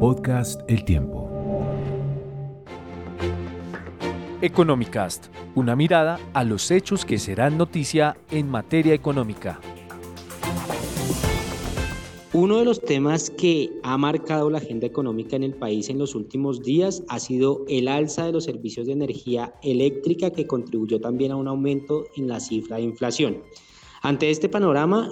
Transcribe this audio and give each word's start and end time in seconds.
Podcast 0.00 0.60
El 0.68 0.84
Tiempo. 0.84 1.30
Economicast, 4.40 5.26
una 5.54 5.76
mirada 5.76 6.18
a 6.32 6.44
los 6.44 6.70
hechos 6.70 7.04
que 7.04 7.18
serán 7.18 7.56
noticia 7.56 8.16
en 8.30 8.50
materia 8.50 8.94
económica. 8.94 9.60
Uno 12.34 12.58
de 12.58 12.64
los 12.64 12.80
temas 12.80 13.30
que 13.30 13.70
ha 13.82 13.98
marcado 13.98 14.48
la 14.48 14.58
agenda 14.58 14.86
económica 14.86 15.36
en 15.36 15.42
el 15.42 15.54
país 15.54 15.90
en 15.90 15.98
los 15.98 16.14
últimos 16.14 16.62
días 16.62 17.02
ha 17.08 17.18
sido 17.18 17.64
el 17.68 17.88
alza 17.88 18.26
de 18.26 18.32
los 18.32 18.44
servicios 18.44 18.86
de 18.86 18.94
energía 18.94 19.54
eléctrica 19.62 20.30
que 20.30 20.46
contribuyó 20.46 21.00
también 21.00 21.32
a 21.32 21.36
un 21.36 21.46
aumento 21.46 22.06
en 22.16 22.28
la 22.28 22.40
cifra 22.40 22.76
de 22.76 22.82
inflación. 22.82 23.42
Ante 24.04 24.30
este 24.30 24.48
panorama, 24.48 25.10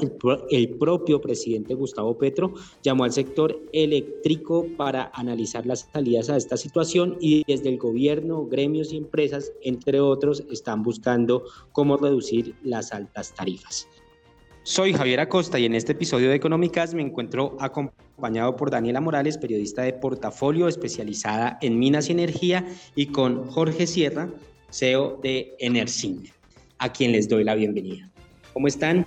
el, 0.51 0.69
propio 0.71 1.21
presidente 1.21 1.75
Gustavo 1.75 2.19
Petro 2.19 2.55
llamó 2.83 3.05
al 3.05 3.13
sector 3.13 3.63
eléctrico 3.73 4.67
para 4.77 5.13
analizar 5.15 5.65
las 5.65 5.89
salidas 5.93 6.29
a 6.29 6.37
esta 6.37 6.57
situación 6.57 7.17
y 7.21 7.45
desde 7.47 7.69
el 7.69 7.79
gobierno, 7.79 8.47
gremios 8.47 8.93
y 8.93 8.97
empresas, 8.97 9.53
entre 9.63 10.01
otros, 10.01 10.45
están 10.51 10.83
buscando 10.83 11.45
cómo 11.71 11.99
reducir 11.99 12.57
las 12.65 12.93
altas 12.93 13.33
tarifas. 13.33 13.87
Soy 14.65 14.93
Javier 14.93 15.21
Acosta 15.21 15.61
y 15.61 15.67
en 15.67 15.77
este 15.77 15.93
episodio 15.93 16.29
de 16.29 16.35
Económicas 16.35 16.93
me 16.93 17.03
encuentro 17.03 17.57
acompañado 17.61 18.57
por 18.57 18.73
Daniela 18.73 19.01
Morales, 19.01 19.39
periodista 19.39 19.83
de 19.83 19.93
portafolio 19.93 20.67
especializada 20.67 21.59
en 21.63 21.79
minas 21.79 22.09
y 22.09 22.13
energía, 22.13 22.67
y 22.97 23.07
con 23.07 23.47
Jorge 23.47 23.87
Sierra, 23.87 24.31
CEO 24.73 25.21
de 25.23 25.55
Enersin, 25.61 26.25
a 26.79 26.93
quien 26.93 27.13
les 27.13 27.29
doy 27.29 27.45
la 27.45 27.55
bienvenida. 27.55 28.11
¿Cómo 28.53 28.67
están? 28.67 29.07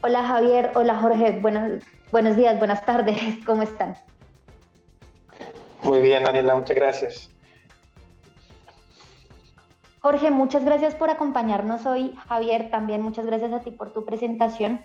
Hola 0.00 0.24
Javier, 0.24 0.70
hola 0.74 0.96
Jorge, 1.00 1.38
buenos, 1.40 1.82
buenos 2.12 2.36
días, 2.36 2.56
buenas 2.58 2.84
tardes, 2.86 3.20
¿cómo 3.46 3.62
están? 3.62 3.96
Muy 5.82 6.00
bien, 6.00 6.22
Daniela, 6.22 6.54
muchas 6.54 6.76
gracias. 6.76 7.30
Jorge, 10.00 10.30
muchas 10.30 10.64
gracias 10.64 10.94
por 10.94 11.10
acompañarnos 11.10 11.84
hoy. 11.84 12.14
Javier, 12.28 12.70
también 12.70 13.02
muchas 13.02 13.26
gracias 13.26 13.52
a 13.52 13.60
ti 13.60 13.72
por 13.72 13.92
tu 13.92 14.04
presentación. 14.04 14.80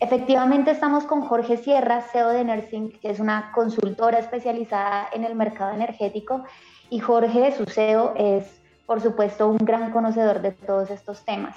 Efectivamente, 0.00 0.72
estamos 0.72 1.04
con 1.04 1.22
Jorge 1.22 1.56
Sierra, 1.56 2.02
CEO 2.02 2.30
de 2.30 2.44
Nursing, 2.44 2.90
que 3.00 3.10
es 3.10 3.20
una 3.20 3.52
consultora 3.54 4.18
especializada 4.18 5.08
en 5.12 5.24
el 5.24 5.34
mercado 5.36 5.72
energético. 5.72 6.44
Y 6.90 6.98
Jorge, 6.98 7.52
su 7.52 7.64
CEO, 7.64 8.14
es, 8.16 8.60
por 8.86 9.00
supuesto, 9.00 9.48
un 9.48 9.58
gran 9.58 9.92
conocedor 9.92 10.42
de 10.42 10.50
todos 10.50 10.90
estos 10.90 11.24
temas. 11.24 11.56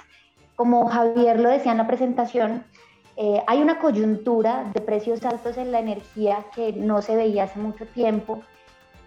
Como 0.60 0.88
Javier 0.88 1.40
lo 1.40 1.48
decía 1.48 1.72
en 1.72 1.78
la 1.78 1.86
presentación, 1.86 2.64
eh, 3.16 3.42
hay 3.46 3.62
una 3.62 3.78
coyuntura 3.78 4.70
de 4.74 4.82
precios 4.82 5.24
altos 5.24 5.56
en 5.56 5.72
la 5.72 5.78
energía 5.78 6.44
que 6.54 6.74
no 6.74 7.00
se 7.00 7.16
veía 7.16 7.44
hace 7.44 7.58
mucho 7.58 7.86
tiempo 7.86 8.42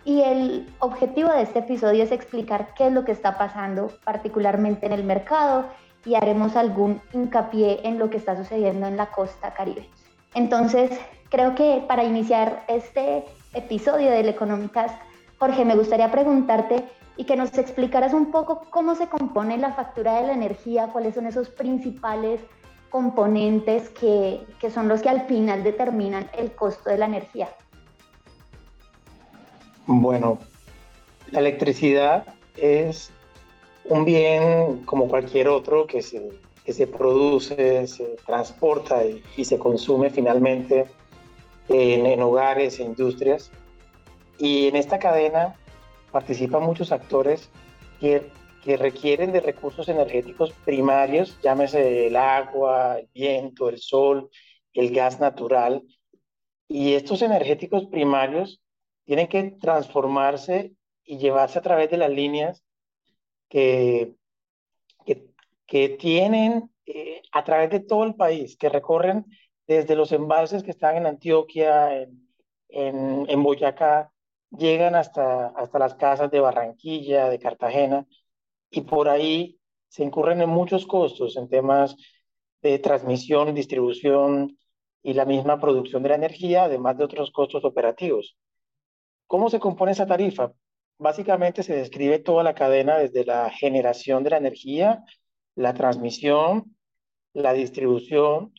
y 0.03 0.21
el 0.21 0.67
objetivo 0.79 1.29
de 1.29 1.43
este 1.43 1.59
episodio 1.59 2.05
es 2.05 2.11
explicar 2.11 2.73
qué 2.73 2.87
es 2.87 2.91
lo 2.91 3.05
que 3.05 3.11
está 3.11 3.37
pasando 3.37 3.91
particularmente 4.03 4.87
en 4.87 4.93
el 4.93 5.03
mercado 5.03 5.65
y 6.07 6.15
haremos 6.15 6.55
algún 6.55 6.99
hincapié 7.13 7.81
en 7.83 7.99
lo 7.99 8.09
que 8.09 8.17
está 8.17 8.35
sucediendo 8.35 8.87
en 8.87 8.97
la 8.97 9.11
costa 9.11 9.53
caribe. 9.53 9.87
Entonces, 10.33 10.89
creo 11.29 11.53
que 11.53 11.85
para 11.87 12.03
iniciar 12.03 12.63
este 12.67 13.25
episodio 13.53 14.09
del 14.09 14.27
Economicast, 14.27 14.99
Jorge, 15.39 15.65
me 15.65 15.75
gustaría 15.75 16.11
preguntarte 16.11 16.83
y 17.17 17.25
que 17.25 17.35
nos 17.35 17.57
explicaras 17.57 18.13
un 18.13 18.31
poco 18.31 18.63
cómo 18.69 18.95
se 18.95 19.07
compone 19.07 19.57
la 19.57 19.73
factura 19.73 20.15
de 20.15 20.27
la 20.27 20.33
energía, 20.33 20.87
cuáles 20.87 21.15
son 21.15 21.27
esos 21.27 21.49
principales 21.49 22.41
componentes 22.89 23.89
que, 23.89 24.41
que 24.59 24.69
son 24.69 24.87
los 24.87 25.01
que 25.01 25.09
al 25.09 25.25
final 25.27 25.63
determinan 25.63 26.29
el 26.37 26.51
costo 26.51 26.89
de 26.89 26.97
la 26.97 27.05
energía. 27.05 27.49
Bueno, 29.85 30.39
la 31.31 31.39
electricidad 31.39 32.25
es 32.55 33.11
un 33.85 34.05
bien 34.05 34.83
como 34.85 35.07
cualquier 35.07 35.47
otro 35.49 35.87
que 35.87 36.01
se, 36.01 36.29
que 36.65 36.73
se 36.73 36.87
produce, 36.87 37.87
se 37.87 38.15
transporta 38.25 39.03
y, 39.05 39.43
se 39.43 39.59
consume 39.59 40.09
finalmente 40.09 40.85
en, 41.67 42.05
en, 42.05 42.21
hogares 42.21 42.79
e 42.79 42.83
industrias. 42.83 43.51
Y 44.37 44.67
en 44.67 44.75
esta 44.75 44.99
cadena 44.99 45.55
participan 46.11 46.63
muchos 46.63 46.91
actores 46.91 47.49
que, 47.99 48.31
que 48.63 48.77
requieren 48.77 49.31
de 49.31 49.41
recursos 49.41 49.89
energéticos 49.89 50.53
primarios, 50.65 51.37
llámese 51.41 52.07
el 52.07 52.15
agua, 52.15 52.99
el 52.99 53.09
viento, 53.13 53.69
el 53.69 53.79
sol, 53.79 54.29
el 54.73 54.93
gas 54.93 55.19
natural. 55.19 55.83
Y 56.67 56.93
estos 56.93 57.21
energéticos 57.21 57.85
primarios 57.87 58.61
tienen 59.05 59.27
que 59.27 59.55
transformarse 59.59 60.73
y 61.03 61.17
llevarse 61.17 61.59
a 61.59 61.61
través 61.61 61.89
de 61.91 61.97
las 61.97 62.09
líneas 62.09 62.63
que, 63.49 64.13
que, 65.05 65.27
que 65.67 65.89
tienen 65.89 66.71
eh, 66.85 67.21
a 67.31 67.43
través 67.43 67.69
de 67.69 67.79
todo 67.81 68.03
el 68.03 68.15
país, 68.15 68.57
que 68.57 68.69
recorren 68.69 69.25
desde 69.67 69.95
los 69.95 70.11
embalses 70.11 70.63
que 70.63 70.71
están 70.71 70.97
en 70.97 71.05
Antioquia, 71.05 72.01
en, 72.01 72.27
en, 72.69 73.25
en 73.29 73.43
Boyacá, 73.43 74.12
llegan 74.57 74.95
hasta, 74.95 75.47
hasta 75.47 75.79
las 75.79 75.95
casas 75.95 76.31
de 76.31 76.39
Barranquilla, 76.39 77.29
de 77.29 77.39
Cartagena, 77.39 78.05
y 78.69 78.81
por 78.81 79.09
ahí 79.09 79.59
se 79.87 80.03
incurren 80.03 80.41
en 80.41 80.49
muchos 80.49 80.85
costos 80.87 81.37
en 81.37 81.49
temas 81.49 81.95
de 82.61 82.79
transmisión, 82.79 83.53
distribución 83.53 84.57
y 85.03 85.13
la 85.13 85.25
misma 85.25 85.59
producción 85.59 86.01
de 86.03 86.09
la 86.09 86.15
energía, 86.15 86.63
además 86.63 86.97
de 86.97 87.03
otros 87.03 87.31
costos 87.31 87.63
operativos. 87.65 88.37
¿Cómo 89.27 89.49
se 89.49 89.59
compone 89.59 89.91
esa 89.91 90.07
tarifa? 90.07 90.51
Básicamente 90.97 91.63
se 91.63 91.75
describe 91.75 92.19
toda 92.19 92.43
la 92.43 92.55
cadena 92.55 92.97
desde 92.97 93.25
la 93.25 93.49
generación 93.49 94.23
de 94.23 94.29
la 94.29 94.37
energía, 94.37 95.03
la 95.55 95.73
transmisión, 95.73 96.75
la 97.33 97.53
distribución, 97.53 98.53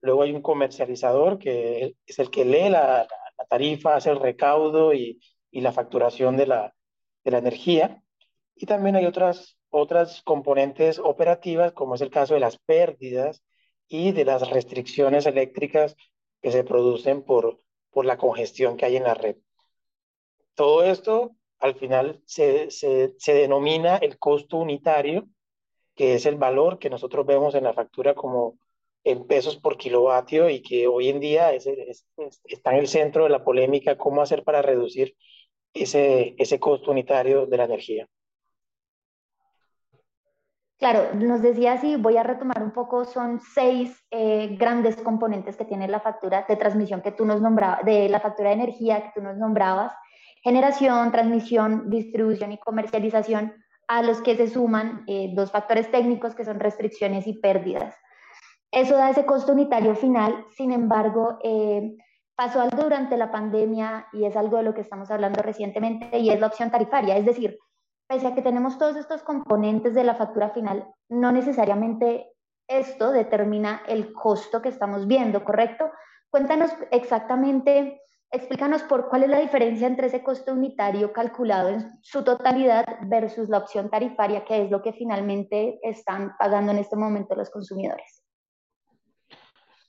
luego 0.00 0.22
hay 0.22 0.32
un 0.32 0.42
comercializador 0.42 1.38
que 1.38 1.96
es 2.06 2.18
el 2.18 2.30
que 2.30 2.44
lee 2.44 2.70
la, 2.70 3.06
la 3.38 3.44
tarifa, 3.48 3.96
hace 3.96 4.10
el 4.10 4.20
recaudo 4.20 4.94
y, 4.94 5.20
y 5.50 5.60
la 5.60 5.72
facturación 5.72 6.36
de 6.36 6.46
la, 6.46 6.74
de 7.24 7.30
la 7.30 7.38
energía. 7.38 8.02
Y 8.54 8.66
también 8.66 8.96
hay 8.96 9.06
otras, 9.06 9.58
otras 9.70 10.22
componentes 10.22 10.98
operativas, 10.98 11.72
como 11.72 11.94
es 11.94 12.00
el 12.00 12.10
caso 12.10 12.34
de 12.34 12.40
las 12.40 12.58
pérdidas 12.58 13.42
y 13.88 14.12
de 14.12 14.24
las 14.24 14.48
restricciones 14.50 15.26
eléctricas 15.26 15.96
que 16.40 16.52
se 16.52 16.64
producen 16.64 17.22
por, 17.22 17.58
por 17.90 18.04
la 18.04 18.16
congestión 18.16 18.76
que 18.76 18.86
hay 18.86 18.96
en 18.96 19.04
la 19.04 19.14
red. 19.14 19.36
Todo 20.54 20.84
esto 20.84 21.36
al 21.58 21.74
final 21.74 22.22
se, 22.24 22.70
se, 22.70 23.14
se 23.18 23.34
denomina 23.34 23.96
el 23.96 24.18
costo 24.18 24.56
unitario, 24.56 25.28
que 25.94 26.14
es 26.14 26.26
el 26.26 26.36
valor 26.36 26.78
que 26.78 26.90
nosotros 26.90 27.26
vemos 27.26 27.54
en 27.54 27.64
la 27.64 27.74
factura 27.74 28.14
como 28.14 28.58
en 29.04 29.26
pesos 29.26 29.56
por 29.56 29.76
kilovatio 29.76 30.48
y 30.50 30.62
que 30.62 30.86
hoy 30.86 31.08
en 31.08 31.20
día 31.20 31.52
es, 31.52 31.66
es, 31.66 32.06
está 32.44 32.72
en 32.72 32.78
el 32.78 32.88
centro 32.88 33.24
de 33.24 33.30
la 33.30 33.44
polémica 33.44 33.96
cómo 33.96 34.22
hacer 34.22 34.44
para 34.44 34.62
reducir 34.62 35.16
ese, 35.74 36.34
ese 36.38 36.58
costo 36.58 36.90
unitario 36.90 37.46
de 37.46 37.56
la 37.56 37.64
energía. 37.64 38.08
Claro, 40.78 41.14
nos 41.14 41.42
decías 41.42 41.84
y 41.84 41.96
voy 41.96 42.16
a 42.16 42.22
retomar 42.22 42.62
un 42.62 42.72
poco, 42.72 43.04
son 43.04 43.38
seis 43.54 44.02
eh, 44.10 44.56
grandes 44.58 44.96
componentes 44.96 45.58
que 45.58 45.66
tiene 45.66 45.86
la 45.88 46.00
factura 46.00 46.46
de 46.48 46.56
transmisión 46.56 47.02
que 47.02 47.12
tú 47.12 47.26
nos 47.26 47.42
nombrabas, 47.42 47.84
de 47.84 48.08
la 48.08 48.18
factura 48.18 48.48
de 48.48 48.54
energía 48.54 49.02
que 49.02 49.10
tú 49.14 49.20
nos 49.20 49.36
nombrabas, 49.36 49.92
generación, 50.42 51.12
transmisión, 51.12 51.90
distribución 51.90 52.52
y 52.52 52.58
comercialización, 52.58 53.52
a 53.88 54.02
los 54.02 54.22
que 54.22 54.36
se 54.36 54.48
suman 54.48 55.04
eh, 55.06 55.32
dos 55.34 55.50
factores 55.50 55.90
técnicos 55.90 56.34
que 56.34 56.46
son 56.46 56.60
restricciones 56.60 57.26
y 57.26 57.34
pérdidas. 57.34 57.94
Eso 58.70 58.96
da 58.96 59.10
ese 59.10 59.26
costo 59.26 59.52
unitario 59.52 59.94
final, 59.96 60.46
sin 60.56 60.72
embargo, 60.72 61.38
eh, 61.42 61.96
pasó 62.40 62.62
algo 62.62 62.84
durante 62.84 63.18
la 63.18 63.30
pandemia 63.30 64.06
y 64.14 64.24
es 64.24 64.34
algo 64.34 64.56
de 64.56 64.62
lo 64.62 64.72
que 64.72 64.80
estamos 64.80 65.10
hablando 65.10 65.42
recientemente 65.42 66.20
y 66.20 66.30
es 66.30 66.40
la 66.40 66.46
opción 66.46 66.70
tarifaria, 66.70 67.18
es 67.18 67.26
decir, 67.26 67.58
pese 68.08 68.28
a 68.28 68.34
que 68.34 68.40
tenemos 68.40 68.78
todos 68.78 68.96
estos 68.96 69.22
componentes 69.22 69.94
de 69.94 70.04
la 70.04 70.14
factura 70.14 70.48
final, 70.48 70.86
no 71.10 71.32
necesariamente 71.32 72.32
esto 72.66 73.12
determina 73.12 73.82
el 73.86 74.14
costo 74.14 74.62
que 74.62 74.70
estamos 74.70 75.06
viendo, 75.06 75.44
¿correcto? 75.44 75.90
Cuéntanos 76.30 76.70
exactamente, 76.90 78.00
explícanos 78.30 78.84
por 78.84 79.10
cuál 79.10 79.24
es 79.24 79.28
la 79.28 79.40
diferencia 79.40 79.86
entre 79.86 80.06
ese 80.06 80.22
costo 80.22 80.54
unitario 80.54 81.12
calculado 81.12 81.68
en 81.68 81.90
su 82.00 82.24
totalidad 82.24 82.86
versus 83.02 83.50
la 83.50 83.58
opción 83.58 83.90
tarifaria, 83.90 84.46
que 84.46 84.62
es 84.62 84.70
lo 84.70 84.80
que 84.80 84.94
finalmente 84.94 85.78
están 85.82 86.38
pagando 86.38 86.72
en 86.72 86.78
este 86.78 86.96
momento 86.96 87.34
los 87.34 87.50
consumidores. 87.50 88.24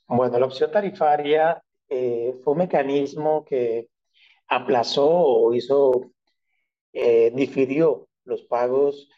Bueno, 0.05 0.37
la 0.37 0.45
opción 0.47 0.69
tarifaria 0.69 1.63
eh, 1.93 2.39
fue 2.41 2.53
un 2.53 2.59
mecanismo 2.59 3.43
que 3.43 3.89
aplazó 4.47 5.09
o 5.09 5.53
hizo, 5.53 6.13
eh, 6.93 7.31
difirió 7.35 8.07
los 8.23 8.43
pagos 8.43 9.09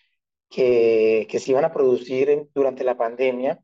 que, 0.49 1.27
que, 1.29 1.39
se 1.39 1.51
iban 1.51 1.65
a 1.65 1.73
producir 1.73 2.49
durante 2.55 2.83
la 2.83 2.97
pandemia. 2.97 3.59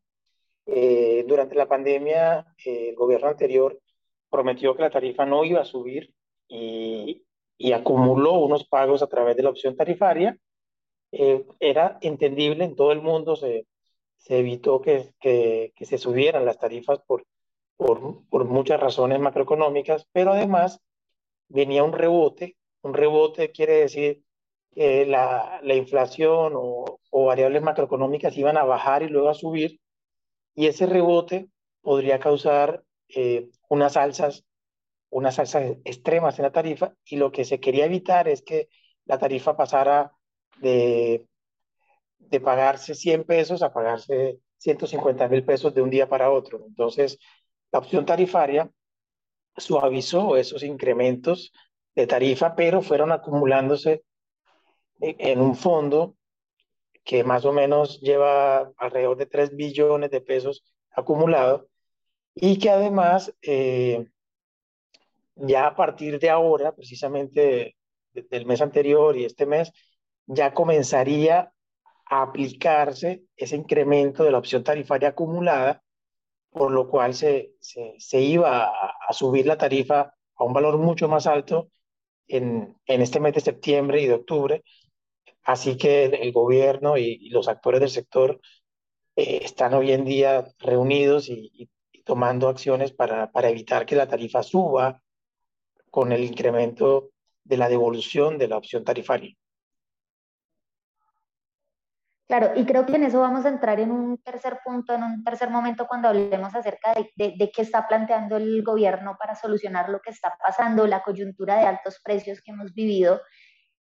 Eh, 0.68 1.26
durante 1.28 1.56
la 1.56 1.68
pandemia, 1.68 2.46
el 2.64 2.96
gobierno 2.96 3.30
anterior 3.30 3.80
prometió 4.30 4.76
que 4.76 4.84
la 4.84 4.92
tarifa 4.92 5.26
no 5.26 5.44
iba 5.44 5.62
a 5.62 5.66
subir 5.66 6.14
y, 6.48 7.24
y 7.58 7.72
acumuló 7.72 8.34
unos 8.34 8.68
pagos 8.68 9.02
a 9.02 9.08
través 9.08 9.36
de 9.36 9.44
la 9.44 9.50
opción 9.50 9.76
tarifaria. 9.76 10.38
era 11.60 11.98
entendible, 12.02 12.64
en 12.66 12.76
todo 12.76 12.92
el 12.92 13.02
mundo 13.02 13.36
se, 13.36 13.66
se 14.18 14.38
evitó 14.40 14.82
que, 14.82 15.14
que, 15.20 15.74
que, 15.76 15.86
se 15.86 15.98
subieran 15.98 16.46
las 16.46 16.60
tarifas 16.60 17.00
por, 17.08 17.26
por, 17.80 18.28
por 18.28 18.44
muchas 18.44 18.78
razones 18.78 19.22
macroeconómicas, 19.22 20.06
pero 20.12 20.34
además 20.34 20.82
venía 21.48 21.86
un 21.86 21.94
rebote. 21.94 22.58
Un 22.82 22.94
rebote 22.94 23.54
quiere 23.54 23.76
decir 23.76 24.22
que 24.76 25.06
la, 25.06 25.62
la 25.64 25.76
inflación 25.76 26.54
o, 26.58 27.00
o, 27.10 27.26
variables 27.26 27.62
macroeconómicas 27.62 28.38
iban 28.38 28.58
a 28.58 28.66
bajar 28.66 29.04
y 29.04 29.08
luego 29.08 29.30
a 29.30 29.34
subir, 29.34 29.80
y 30.56 30.68
ese 30.68 30.88
rebote 30.88 31.48
podría 31.82 32.20
causar 32.20 32.84
eh, 33.16 33.50
unas 33.70 33.96
alzas, 33.96 34.44
unas 35.10 35.40
alzas 35.40 35.78
extremas 35.86 36.38
en 36.38 36.44
la 36.44 36.52
tarifa, 36.52 36.94
y 37.06 37.16
lo 37.16 37.32
que 37.32 37.46
se 37.46 37.62
quería 37.62 37.86
evitar 37.86 38.28
es 38.28 38.42
que 38.42 38.68
la 39.06 39.18
tarifa 39.18 39.56
pasara 39.56 40.12
de, 40.58 41.30
de 42.18 42.42
pagarse 42.42 42.94
100 42.94 43.24
pesos 43.24 43.64
a 43.64 43.72
pagarse 43.72 44.42
150 44.58 45.30
mil 45.30 45.46
pesos 45.46 45.74
de 45.74 45.82
un 45.82 45.90
día 45.90 46.10
para 46.10 46.30
otro. 46.30 46.66
Entonces, 46.68 47.18
la 47.72 47.80
opción 47.80 48.06
tarifaria 48.06 48.70
suavizó 49.58 50.38
esos 50.38 50.64
incrementos 50.64 51.52
de 51.96 52.08
tarifa, 52.08 52.56
pero 52.56 52.82
fueron 52.82 53.12
acumulándose 53.12 54.04
en 55.00 55.42
un 55.42 55.56
fondo 55.56 56.16
que 57.04 57.24
más 57.24 57.46
o 57.46 57.54
menos 57.54 58.00
lleva 58.02 58.72
alrededor 58.78 59.18
de 59.18 59.26
3 59.26 59.56
billones 59.56 60.12
de 60.12 60.22
pesos 60.22 60.64
acumulados 60.92 61.66
y 62.36 62.60
que 62.60 62.70
además 62.70 63.34
eh, 63.42 64.06
ya 65.36 65.68
a 65.68 65.76
partir 65.76 66.20
de 66.20 66.30
ahora, 66.30 66.74
precisamente 66.76 67.76
del 68.14 68.46
mes 68.46 68.62
anterior 68.62 69.16
y 69.16 69.26
este 69.26 69.46
mes, 69.46 69.72
ya 70.26 70.54
comenzaría 70.54 71.52
a 72.06 72.22
aplicarse 72.22 73.24
ese 73.36 73.56
incremento 73.56 74.24
de 74.24 74.32
la 74.32 74.40
opción 74.40 74.64
tarifaria 74.64 75.10
acumulada, 75.10 75.82
por 76.52 76.72
lo 76.72 76.90
cual 76.90 77.14
se, 77.14 77.54
se, 77.60 77.96
se 78.00 78.22
iba 78.22 78.66
a, 78.66 78.94
a, 79.08 79.14
subir 79.14 79.46
la 79.46 79.58
tarifa 79.58 80.14
a 80.36 80.44
un 80.44 80.54
valor 80.54 80.78
mucho 80.78 81.08
más 81.08 81.28
alto 81.28 81.70
en, 82.28 82.76
en 82.86 83.02
este 83.02 83.20
mes 83.20 83.34
de 83.36 83.42
septiembre 83.42 84.02
y 84.02 84.08
de 84.08 84.16
octubre. 84.16 84.64
Así 85.44 85.78
que 85.78 86.06
el, 86.06 86.16
el 86.16 86.32
gobierno 86.32 86.98
y, 86.98 87.18
y, 87.22 87.30
los 87.30 87.48
actores 87.48 87.80
del 87.82 87.90
sector 87.90 88.40
eh, 89.16 89.42
están 89.44 89.74
hoy 89.74 89.92
en 89.92 90.06
día 90.06 90.48
reunidos 90.60 91.30
y, 91.30 91.52
y, 91.54 91.70
y 91.92 92.04
tomando 92.04 92.50
acciones 92.50 92.92
para, 92.94 93.32
para 93.32 93.50
evitar 93.50 93.86
que 93.86 93.96
la 93.96 94.08
tarifa 94.08 94.44
suba 94.44 95.02
con 95.92 96.12
el 96.12 96.24
incremento 96.24 97.12
de 97.44 97.58
la 97.58 97.70
devolución 97.70 98.38
de 98.38 98.48
la 98.48 98.58
opción 98.58 98.84
tarifaria. 98.84 99.36
Claro, 102.30 102.52
y 102.56 102.64
creo 102.64 102.86
que 102.86 102.96
en 102.96 103.06
eso 103.06 103.22
vamos 103.22 103.44
a 103.44 103.50
entrar 103.50 103.80
en 103.80 103.92
un 103.92 104.20
tercer 104.20 104.60
punto, 104.64 104.94
en 104.94 105.02
un 105.02 105.24
tercer 105.24 105.50
momento, 105.50 105.88
cuando 105.88 106.10
hablemos 106.10 106.54
acerca 106.54 106.94
de, 106.94 107.10
de, 107.16 107.34
de, 107.36 107.52
qué 107.52 107.64
está 107.64 107.88
planteando 107.88 108.38
el 108.38 108.62
gobierno 108.62 109.18
para 109.18 109.34
solucionar 109.34 109.90
lo 109.90 110.00
que 110.00 110.12
está 110.12 110.36
pasando, 110.40 110.86
la 110.86 111.02
coyuntura 111.02 111.58
de 111.58 111.66
altos 111.66 112.00
precios 112.04 112.40
que 112.44 112.52
hemos 112.52 112.76
vivido 112.76 113.20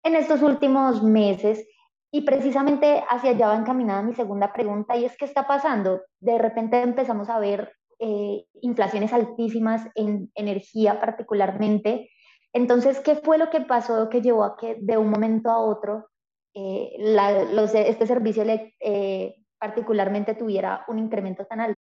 en 0.04 0.14
estos 0.14 0.43
últimos 0.43 1.02
meses. 1.02 1.66
Y 2.12 2.20
precisamente 2.20 3.02
hacia 3.10 3.31
allá 3.31 3.48
va 3.48 3.56
encaminada 3.56 4.02
mi 4.02 4.14
segunda 4.14 4.52
pregunta, 4.52 4.96
y 4.96 5.04
es 5.06 5.16
qué 5.16 5.25
está 5.25 5.48
pasando. 5.48 6.02
De 6.20 6.38
repente 6.38 6.81
empezamos 6.81 7.28
a 7.28 7.40
ver 7.40 7.72
eh, 7.98 8.44
inflaciones 8.62 9.12
altísimas 9.12 9.88
en 9.96 10.31
energía 10.37 11.00
particularmente. 11.00 12.10
Entonces, 12.52 13.00
¿qué 13.00 13.16
fue 13.16 13.38
lo 13.38 13.50
que 13.50 13.62
pasó 13.62 14.08
que 14.08 14.22
llevó 14.22 14.44
a 14.44 14.56
que 14.56 14.76
de 14.81 14.96
un 14.98 15.10
momento 15.10 15.50
a 15.50 15.58
otro 15.58 16.10
eh, 16.58 16.97
la, 16.99 17.44
los, 17.44 17.75
este 17.75 18.06
servicio 18.06 18.43
eh, 18.81 19.35
particularmente 19.58 20.35
tuviera 20.35 20.87
un 20.88 20.99
incremento 20.99 21.44
tan 21.44 21.61
alto? 21.61 21.81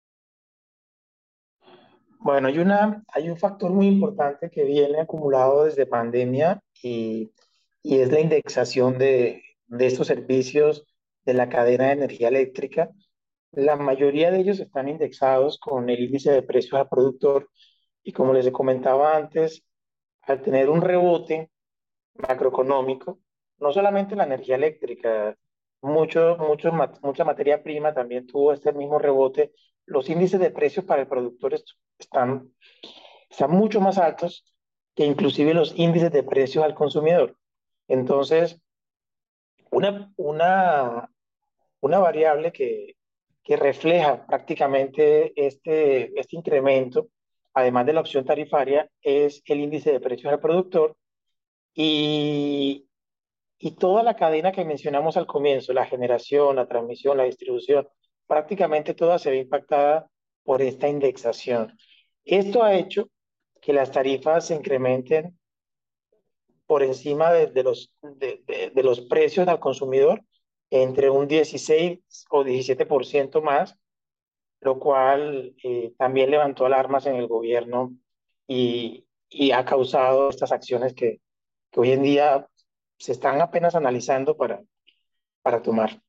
Bueno, 2.19 2.49
hay, 2.49 2.59
una, 2.59 3.05
hay 3.06 3.31
un 3.31 3.37
factor 3.37 3.71
muy 3.71 3.87
importante 3.87 4.50
que 4.50 4.65
viene 4.65 5.00
acumulado 5.00 5.65
desde 5.65 5.87
pandemia 5.87 6.61
y, 6.82 7.31
y 7.82 8.00
es 8.00 8.11
la 8.11 8.19
indexación 8.19 8.99
de, 8.99 9.44
de 9.67 9.87
estos 9.87 10.09
servicios 10.09 10.85
de 11.25 11.35
la 11.35 11.49
cadena 11.49 11.87
de 11.87 11.93
energía 11.93 12.29
eléctrica. 12.29 12.91
La 13.53 13.76
mayoría 13.76 14.32
de 14.32 14.41
ellos 14.41 14.59
están 14.59 14.88
indexados 14.88 15.61
con 15.61 15.88
el 15.88 16.03
índice 16.03 16.32
de 16.32 16.43
precios 16.43 16.81
al 16.81 16.88
productor 16.88 17.49
y 18.03 18.11
como 18.12 18.32
les 18.32 18.50
comentaba 18.50 19.17
antes, 19.17 19.62
al 20.23 20.43
tener 20.43 20.69
un 20.69 20.81
rebote 20.81 21.50
macroeconómico, 22.15 23.21
no 23.58 23.73
solamente 23.73 24.16
la 24.16 24.25
energía 24.25 24.56
eléctrica, 24.56 25.37
mucho, 25.82 26.37
mucho, 26.38 26.73
mucha 27.02 27.25
materia 27.25 27.62
prima 27.62 27.92
también 27.92 28.26
tuvo 28.26 28.52
este 28.52 28.73
mismo 28.73 28.99
rebote. 28.99 29.52
Los 29.87 30.08
índices 30.08 30.40
de 30.40 30.50
precios 30.50 30.84
para 30.84 31.02
el 31.02 31.08
productor 31.08 31.54
están, 31.99 32.50
están 33.28 33.50
mucho 33.50 33.80
más 33.80 33.99
altos 33.99 34.44
que 34.94 35.04
inclusive 35.04 35.52
los 35.54 35.78
índices 35.78 36.11
de 36.12 36.23
precios 36.23 36.64
al 36.64 36.75
consumidor. 36.75 37.37
Entonces, 37.88 38.61
una, 39.70 40.11
una, 40.16 41.11
una 41.80 41.99
variable 41.99 42.52
que, 42.52 42.96
que 43.42 43.56
refleja 43.56 44.26
prácticamente 44.26 45.32
este, 45.37 46.18
este 46.18 46.37
incremento, 46.37 47.08
además 47.52 47.84
de 47.84 47.92
la 47.92 48.00
opción 48.00 48.25
tarifaria, 48.25 48.90
es 49.02 49.42
el 49.44 49.61
índice 49.61 49.92
de 49.92 50.00
precios 50.00 50.32
al 50.32 50.40
productor. 50.40 50.96
Y, 51.75 52.88
y 53.64 53.76
toda 53.76 54.02
la 54.02 54.14
cadena 54.14 54.52
que 54.52 54.62
mencionamos 54.62 55.16
al 55.16 55.26
comienzo, 55.26 55.73
la 55.73 55.87
generación, 55.87 56.56
la 56.56 56.68
transmisión, 56.68 57.16
la 57.16 57.25
distribución, 57.25 57.88
prácticamente 58.26 58.92
toda 58.92 59.18
se 59.18 59.30
ve 59.30 59.38
impactada 59.38 60.06
por 60.42 60.61
esta 60.61 60.87
indexación. 60.87 61.75
Esto 62.26 62.62
ha 62.62 62.75
hecho 62.75 63.09
que 63.62 63.73
las 63.73 63.90
tarifas 63.90 64.49
se 64.49 64.54
incrementen 64.54 65.38
por 66.66 66.83
encima 66.83 67.33
de, 67.33 67.62
los, 67.62 67.90
de, 68.02 68.83
los 68.83 69.00
precios 69.00 69.49
al 69.49 69.61
consumidor 69.61 70.23
entre 70.68 71.09
un 71.09 71.26
16 71.26 72.00
o 72.28 72.44
17% 72.44 73.40
más, 73.40 73.78
lo 74.61 74.78
cual 74.78 75.54
eh, 75.64 75.94
también 75.97 76.30
levantó 76.30 76.66
alarmas 76.66 77.06
en 77.06 77.16
el 77.16 77.28
gobierno 77.28 77.97
y, 78.47 79.06
y 79.30 79.52
ha 79.52 79.64
causado 79.64 80.28
estas 80.28 80.52
acciones 80.52 80.92
que, 80.92 81.23
que 81.71 81.80
hoy 81.80 81.92
en 81.92 82.02
día 82.02 82.47
se 82.99 83.13
están 83.13 83.41
apenas 83.41 83.75
analizando 83.75 84.37
para, 84.37 84.63
para 85.43 85.63
tomar. 85.63 86.01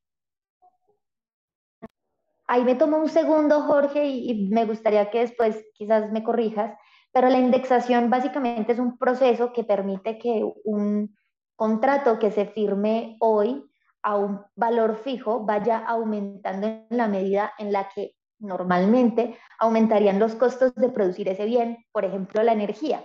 Ahí 2.46 2.62
me 2.64 2.76
tomo 2.76 2.98
un 2.98 3.08
segundo, 3.08 3.62
Jorge, 3.62 4.06
y, 4.06 4.30
y, 4.30 4.48
me 4.48 4.64
gustaría 4.64 5.10
que 5.10 5.20
después 5.20 5.64
quizás 5.74 6.12
me 6.12 6.22
corrijas, 6.22 6.78
pero 7.12 7.28
la 7.28 7.38
indexación 7.38 8.08
básicamente 8.08 8.72
es 8.72 8.78
un 8.78 8.98
proceso 8.98 9.52
que 9.52 9.64
permite 9.64 10.18
que 10.18 10.44
un 10.64 11.16
contrato 11.56 12.18
que 12.18 12.30
se 12.30 12.46
firme 12.46 13.16
hoy 13.20 13.64
a 14.02 14.16
un 14.16 14.40
valor 14.54 14.96
fijo 14.96 15.44
vaya 15.44 15.78
aumentando 15.78 16.66
en 16.68 16.86
la 16.90 17.08
medida 17.08 17.52
en 17.58 17.72
la 17.72 17.88
que 17.88 18.14
normalmente 18.38 19.36
aumentarían 19.58 20.18
los 20.18 20.34
costos 20.34 20.74
de 20.74 20.90
producir 20.90 21.28
ese 21.28 21.46
bien, 21.46 21.84
por 21.90 22.04
ejemplo, 22.04 22.42
la 22.42 22.52
energía. 22.52 23.04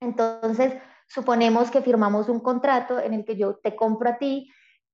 Entonces, 0.00 0.74
suponemos 1.08 1.70
que 1.70 1.82
firmamos 1.82 2.28
un 2.28 2.40
contrato 2.40 2.98
en 3.00 3.14
el 3.14 3.24
que 3.24 3.36
yo 3.36 3.56
te 3.56 3.74
compro 3.74 4.10
a 4.10 4.18
ti 4.18 4.50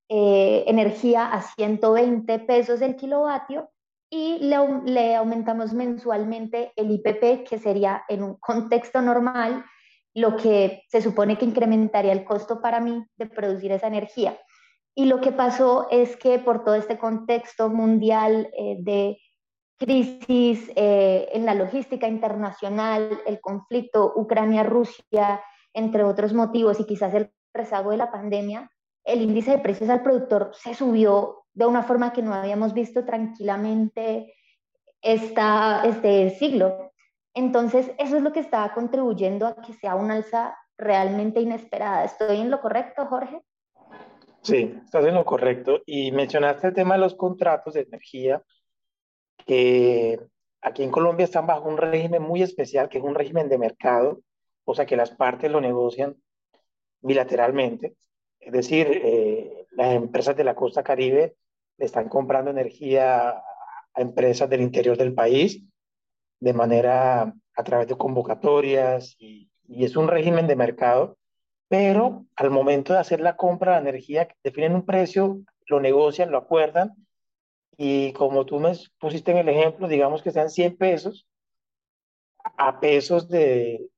eh, 0.09 0.64
energía 0.66 1.26
a 1.26 1.42
120 1.42 2.38
pesos 2.40 2.80
el 2.83 2.97
kilovatio 2.97 3.71
y 4.11 4.38
le, 4.38 5.16
aumentamos 5.16 5.73
mensualmente 5.73 6.73
el 6.76 6.90
IPP, 6.92 7.49
que 7.49 7.59
sería 7.59 8.04
en 8.09 8.23
un 8.23 8.37
contexto 8.37 9.02
normal 9.02 9.64
lo 10.14 10.37
que 10.37 10.83
se 10.88 11.02
supone 11.02 11.37
que 11.37 11.47
incrementaría 11.47 12.12
el 12.12 12.25
costo 12.25 12.61
para 12.61 12.78
mí 12.78 13.04
de 13.16 13.26
producir 13.26 13.73
esa 13.73 13.88
energía. 13.88 14.38
Y 14.94 15.06
lo 15.06 15.21
que 15.21 15.33
pasó 15.33 15.88
es 15.90 16.16
que 16.16 16.38
por 16.38 16.62
todo 16.62 16.76
este 16.76 16.99
contexto 16.99 17.68
mundial 17.71 18.50
eh, 18.56 18.76
de 18.78 19.18
crisis 19.76 20.71
eh, 20.76 21.28
en 21.33 21.44
la 21.44 21.54
logística 21.54 22.06
internacional, 22.06 23.21
el 23.26 23.40
conflicto 23.40 24.12
Ucrania-Rusia, 24.14 25.42
entre 25.75 26.04
otros 26.04 26.33
motivos, 26.33 26.81
y 26.81 26.87
quizás 26.87 27.12
el 27.14 27.31
rezago 27.52 27.90
de 27.90 27.99
la 27.99 28.11
pandemia, 28.11 28.71
el 29.04 29.21
índice 29.21 29.50
de 29.50 29.59
precios 29.59 29.90
al 29.90 30.02
productor 30.02 30.50
se 30.54 30.75
subió 30.75 31.45
de 31.52 31.66
una 31.66 31.83
forma 31.83 32.12
que 32.12 32.23
no 32.23 32.33
habíamos 32.33 32.73
visto 32.73 33.04
tranquilamente 33.04 34.35
esta, 35.02 35.85
este 35.85 36.31
siglo. 36.31 36.93
Entonces, 37.35 37.90
eso 37.99 38.16
es 38.16 38.23
lo 38.23 38.33
que 38.33 38.40
está 38.40 38.73
contribuyendo 38.75 39.47
a 39.47 39.57
que 39.57 39.75
sea 39.75 39.95
una 39.95 40.14
alza 40.14 40.57
realmente 40.78 41.40
inesperada. 41.40 42.04
¿Estoy 42.04 42.40
en 42.40 42.50
lo 42.50 42.61
correcto, 42.61 43.07
Jorge? 43.07 43.40
Sí, 44.43 44.78
estás 44.85 45.04
en 45.04 45.14
lo 45.14 45.25
correcto. 45.25 45.81
Y 45.87 46.12
mencionaste 46.12 46.69
el 46.69 46.75
tema 46.75 46.95
de 46.95 47.00
los 47.00 47.14
contratos 47.14 47.75
de 47.75 47.83
energía, 47.83 48.43
que 49.47 50.21
aquí 50.61 50.83
en 50.83 50.90
Colombia 50.90 51.25
están 51.25 51.47
bajo 51.47 51.69
un 51.69 51.76
régimen 51.76 52.23
muy 52.23 52.43
especial, 52.43 52.88
que 52.88 52.99
es 52.99 53.04
un 53.04 53.14
régimen 53.14 53.49
de 53.49 53.59
mercado, 53.59 54.21
o 54.64 54.75
sea 54.75 54.87
que 54.87 54.97
las 54.97 55.11
partes 55.11 55.50
lo 55.50 55.61
negocian 55.61 56.16
bilateralmente. 57.00 57.97
Es 58.40 58.52
decir, 58.52 58.87
eh, 58.90 59.66
las 59.73 59.94
empresas 59.94 60.37
de 60.37 60.44
la 60.44 60.54
costa 60.54 60.83
caribe 60.83 61.37
le 61.76 61.85
están 61.85 62.09
comprando 62.09 62.50
energía 62.50 63.30
a 63.30 64.00
empresas 64.00 64.49
del 64.49 64.62
interior 64.62 64.97
del 64.97 65.14
país 65.14 65.62
de 66.40 66.52
manera 66.52 67.35
a 67.56 67.64
través 67.64 67.88
de 67.88 67.97
convocatorias 67.97 69.16
y, 69.18 69.50
y 69.66 69.85
es 69.85 69.97
un 69.97 70.09
régimen 70.09 70.47
de 70.47 70.56
mercado, 70.56 71.16
pero 71.68 72.26
al 72.37 72.50
momento 72.50 72.92
de 72.92 72.99
hacer 72.99 73.21
la 73.21 73.37
compra 73.37 73.75
de 73.75 73.88
energía 73.88 74.28
definen 74.42 74.75
un 74.75 74.85
precio, 74.85 75.40
lo 75.66 75.80
negocian, 75.80 76.30
lo 76.30 76.38
acuerdan 76.38 76.92
y 77.76 78.12
como 78.12 78.44
tú 78.47 78.59
me 78.61 78.73
pusiste 78.99 79.33
en 79.33 79.38
el 79.38 79.49
ejemplo, 79.49 79.88
digamos 79.88 80.23
que 80.23 80.30
sean 80.30 80.50
100 80.50 80.76
pesos 80.76 81.26
a 82.56 82.78
pesos 82.78 83.28
de, 83.28 83.88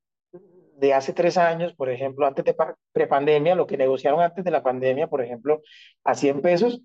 de 0.76 0.92
hace 0.92 1.12
tres 1.12 1.38
años, 1.38 1.74
por 1.74 1.90
ejemplo, 1.90 2.26
antes 2.26 2.44
de 2.44 2.54
prepandemia, 2.92 3.54
lo 3.54 3.66
que 3.66 3.76
negociaron 3.76 4.20
antes 4.20 4.44
de 4.44 4.50
la 4.50 4.62
pandemia, 4.62 5.08
por 5.08 5.22
ejemplo, 5.22 5.62
a 6.04 6.14
100 6.14 6.42
pesos, 6.42 6.82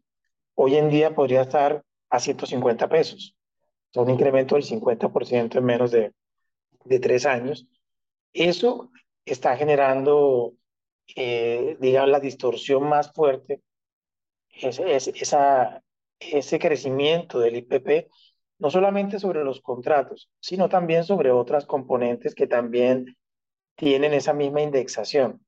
hoy 0.56 0.76
en 0.78 0.90
día 0.90 1.14
podría 1.14 1.42
estar 1.42 1.84
a 2.10 2.20
150 2.20 2.88
pesos. 2.90 3.36
O 3.90 3.94
sea, 3.94 4.04
un 4.04 4.10
incremento 4.10 4.56
del 4.56 4.64
50% 4.64 5.58
en 5.58 5.66
menos 5.66 5.92
de, 5.92 6.14
de 6.86 7.00
tres 7.00 7.26
años. 7.26 7.68
Eso 8.34 8.92
está 9.26 9.58
generando, 9.58 10.54
eh, 11.16 11.78
digamos, 11.80 12.12
la 12.12 12.20
distorsión 12.22 12.84
más 12.88 13.12
fuerte, 13.12 13.62
es, 14.50 14.80
es, 14.80 15.08
esa, 15.10 15.84
ese 16.20 16.60
crecimiento 16.60 17.40
del 17.40 17.58
IPP, 17.58 18.10
no 18.60 18.70
solamente 18.70 19.20
sobre 19.20 19.44
los 19.44 19.60
contratos, 19.60 20.30
sino 20.40 20.70
también 20.70 21.04
sobre 21.04 21.32
otras 21.32 21.66
componentes 21.66 22.36
que 22.36 22.48
también 22.48 23.18
tienen 23.76 24.14
esa 24.14 24.34
misma 24.34 24.62
indexación, 24.62 25.44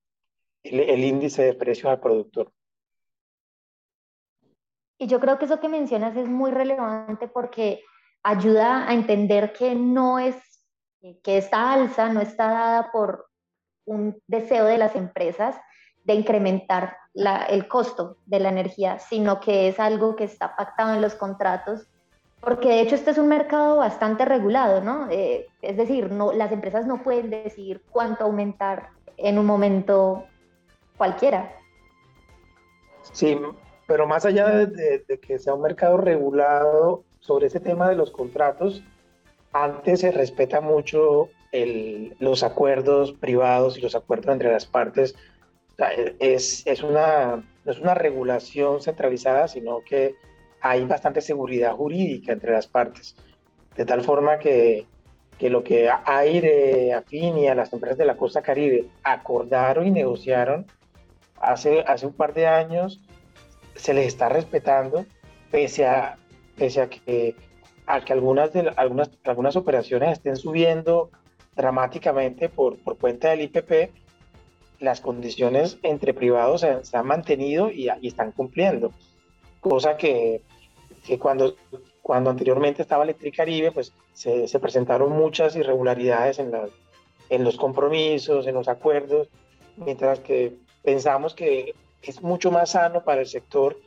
el, 0.63 1.03
índice 1.03 1.43
de 1.43 1.53
precios 1.53 1.91
al 1.91 1.99
productor. 1.99 2.51
Y 4.97 5.07
yo 5.07 5.19
creo 5.19 5.37
que 5.37 5.45
eso 5.45 5.59
que 5.59 5.69
mencionas 5.69 6.15
es 6.15 6.27
muy 6.27 6.51
relevante 6.51 7.27
porque 7.27 7.83
ayuda 8.23 8.87
a 8.87 8.93
entender 8.93 9.51
que 9.53 9.75
no 9.75 10.19
es, 10.19 10.35
que 11.23 11.37
esta 11.37 11.73
alza 11.73 12.09
no 12.09 12.21
está 12.21 12.47
dada 12.47 12.91
por 12.91 13.27
un 13.85 14.21
deseo 14.27 14.65
de 14.65 14.77
las 14.77 14.95
empresas 14.95 15.57
de 16.03 16.13
incrementar 16.13 16.97
el 17.13 17.67
costo 17.67 18.17
de 18.25 18.39
la 18.39 18.49
energía, 18.49 18.99
sino 18.99 19.39
que 19.39 19.67
es 19.67 19.79
algo 19.79 20.15
que 20.15 20.23
está 20.23 20.55
pactado 20.55 20.93
en 20.93 21.01
los 21.01 21.15
contratos 21.15 21.87
porque 22.43 22.69
de 22.69 22.81
hecho 22.81 22.95
este 22.95 23.11
es 23.11 23.17
un 23.17 23.27
mercado 23.27 23.77
bastante 23.77 24.25
regulado, 24.25 24.81
¿no? 24.81 25.07
Eh, 25.09 25.47
es 25.61 25.77
decir, 25.77 26.11
no, 26.11 26.33
las 26.33 26.51
empresas 26.51 26.85
no 26.85 27.01
pueden 27.01 27.29
decidir 27.29 27.81
cuánto 27.89 28.25
aumentar 28.25 28.89
en 29.17 29.39
un 29.39 29.45
momento 29.45 30.25
cualquiera. 30.97 31.57
Sí, 33.11 33.39
pero 33.87 34.07
más 34.07 34.25
allá 34.25 34.47
de, 34.49 35.03
que 35.21 35.39
sea 35.39 35.53
un 35.53 35.61
mercado 35.61 35.97
regulado 35.97 37.03
sobre 37.19 37.47
ese 37.47 37.59
tema 37.59 37.89
de 37.89 37.95
los 37.95 38.11
contratos, 38.11 38.83
antes 39.53 40.01
se 40.01 40.11
respeta 40.11 40.61
mucho 40.61 41.29
el, 41.51 42.15
los 42.19 42.43
acuerdos 42.43 43.13
privados 43.13 43.77
y 43.77 43.81
los 43.81 43.95
acuerdos 43.95 44.33
entre 44.33 44.51
las 44.51 44.65
partes. 44.65 45.15
es, 46.19 46.65
es, 46.65 46.83
una, 46.83 47.43
no 47.63 47.71
es 47.71 47.79
una 47.79 47.93
regulación 47.93 48.81
centralizada, 48.81 49.47
sino 49.47 49.81
que 49.81 50.15
hay 50.63 50.85
bastante 50.85 51.19
seguridad 51.19 51.75
jurídica 51.75 52.31
entre 52.31 52.53
las 52.53 52.67
partes, 52.67 53.17
de 53.75 53.85
tal 53.85 54.01
forma 54.01 54.39
que, 54.39 54.85
que 55.37 55.49
lo 55.49 55.61
que 55.61 55.89
Aire, 56.05 56.93
Afinia, 56.93 57.53
las 57.53 57.73
empresas 57.73 57.97
de 57.97 58.05
la 58.05 58.15
costa 58.15 58.41
caribe 58.41 58.87
acordaron 59.03 59.85
y 59.85 59.91
negociaron 59.91 60.65
hace, 61.41 61.81
hace 61.81 62.07
un 62.07 62.13
par 62.13 62.33
de 62.33 62.47
años, 62.47 63.01
se 63.75 63.93
les 63.93 64.07
está 64.07 64.29
respetando, 64.29 65.05
pese 65.51 65.85
a, 65.85 66.17
pese 66.55 66.81
a 66.81 66.87
que, 66.87 67.35
a 67.85 67.99
que 67.99 68.13
algunas, 68.13 68.53
de, 68.53 68.71
algunas, 68.77 69.11
algunas 69.25 69.57
operaciones 69.57 70.13
estén 70.13 70.37
subiendo 70.37 71.09
dramáticamente 71.57 72.47
por, 72.47 72.77
por 72.77 72.97
cuenta 72.97 73.31
del 73.31 73.41
IPP, 73.41 73.91
las 74.79 75.01
condiciones 75.01 75.77
entre 75.83 76.13
privados 76.13 76.61
se, 76.61 76.97
han 76.97 77.05
mantenido 77.05 77.69
y, 77.69 77.89
y, 77.99 78.07
están 78.07 78.31
cumpliendo, 78.31 78.93
cosa 79.59 79.97
que 79.97 80.41
que 81.05 81.19
cuando, 81.19 81.55
cuando 82.01 82.29
anteriormente 82.29 82.81
estaba 82.81 83.03
Electricaribe, 83.03 83.71
pues 83.71 83.93
se, 84.13 84.47
se 84.47 84.59
presentaron 84.59 85.11
muchas 85.11 85.55
irregularidades 85.55 86.39
en, 86.39 86.51
la, 86.51 86.67
en 87.29 87.43
los 87.43 87.57
compromisos, 87.57 88.47
en 88.47 88.55
los 88.55 88.67
acuerdos, 88.67 89.27
mientras 89.75 90.19
que 90.19 90.55
pensamos 90.83 91.33
que 91.33 91.75
es 92.01 92.21
mucho 92.21 92.51
más 92.51 92.71
sano 92.71 93.03
para 93.03 93.21
el 93.21 93.27
sector 93.27 93.77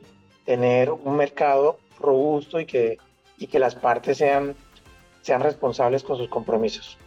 tener 0.45 0.91
un 0.91 1.15
mercado 1.17 1.77
robusto 1.99 2.59
y 2.59 2.65
que, 2.65 2.97
y 3.37 3.47
que 3.47 3.59
las 3.59 3.75
partes 3.75 4.17
sean, 4.17 4.55
sean 5.21 5.41
responsables 5.41 6.03
con 6.03 6.17
sus 6.17 6.29
compromisos. 6.29 6.97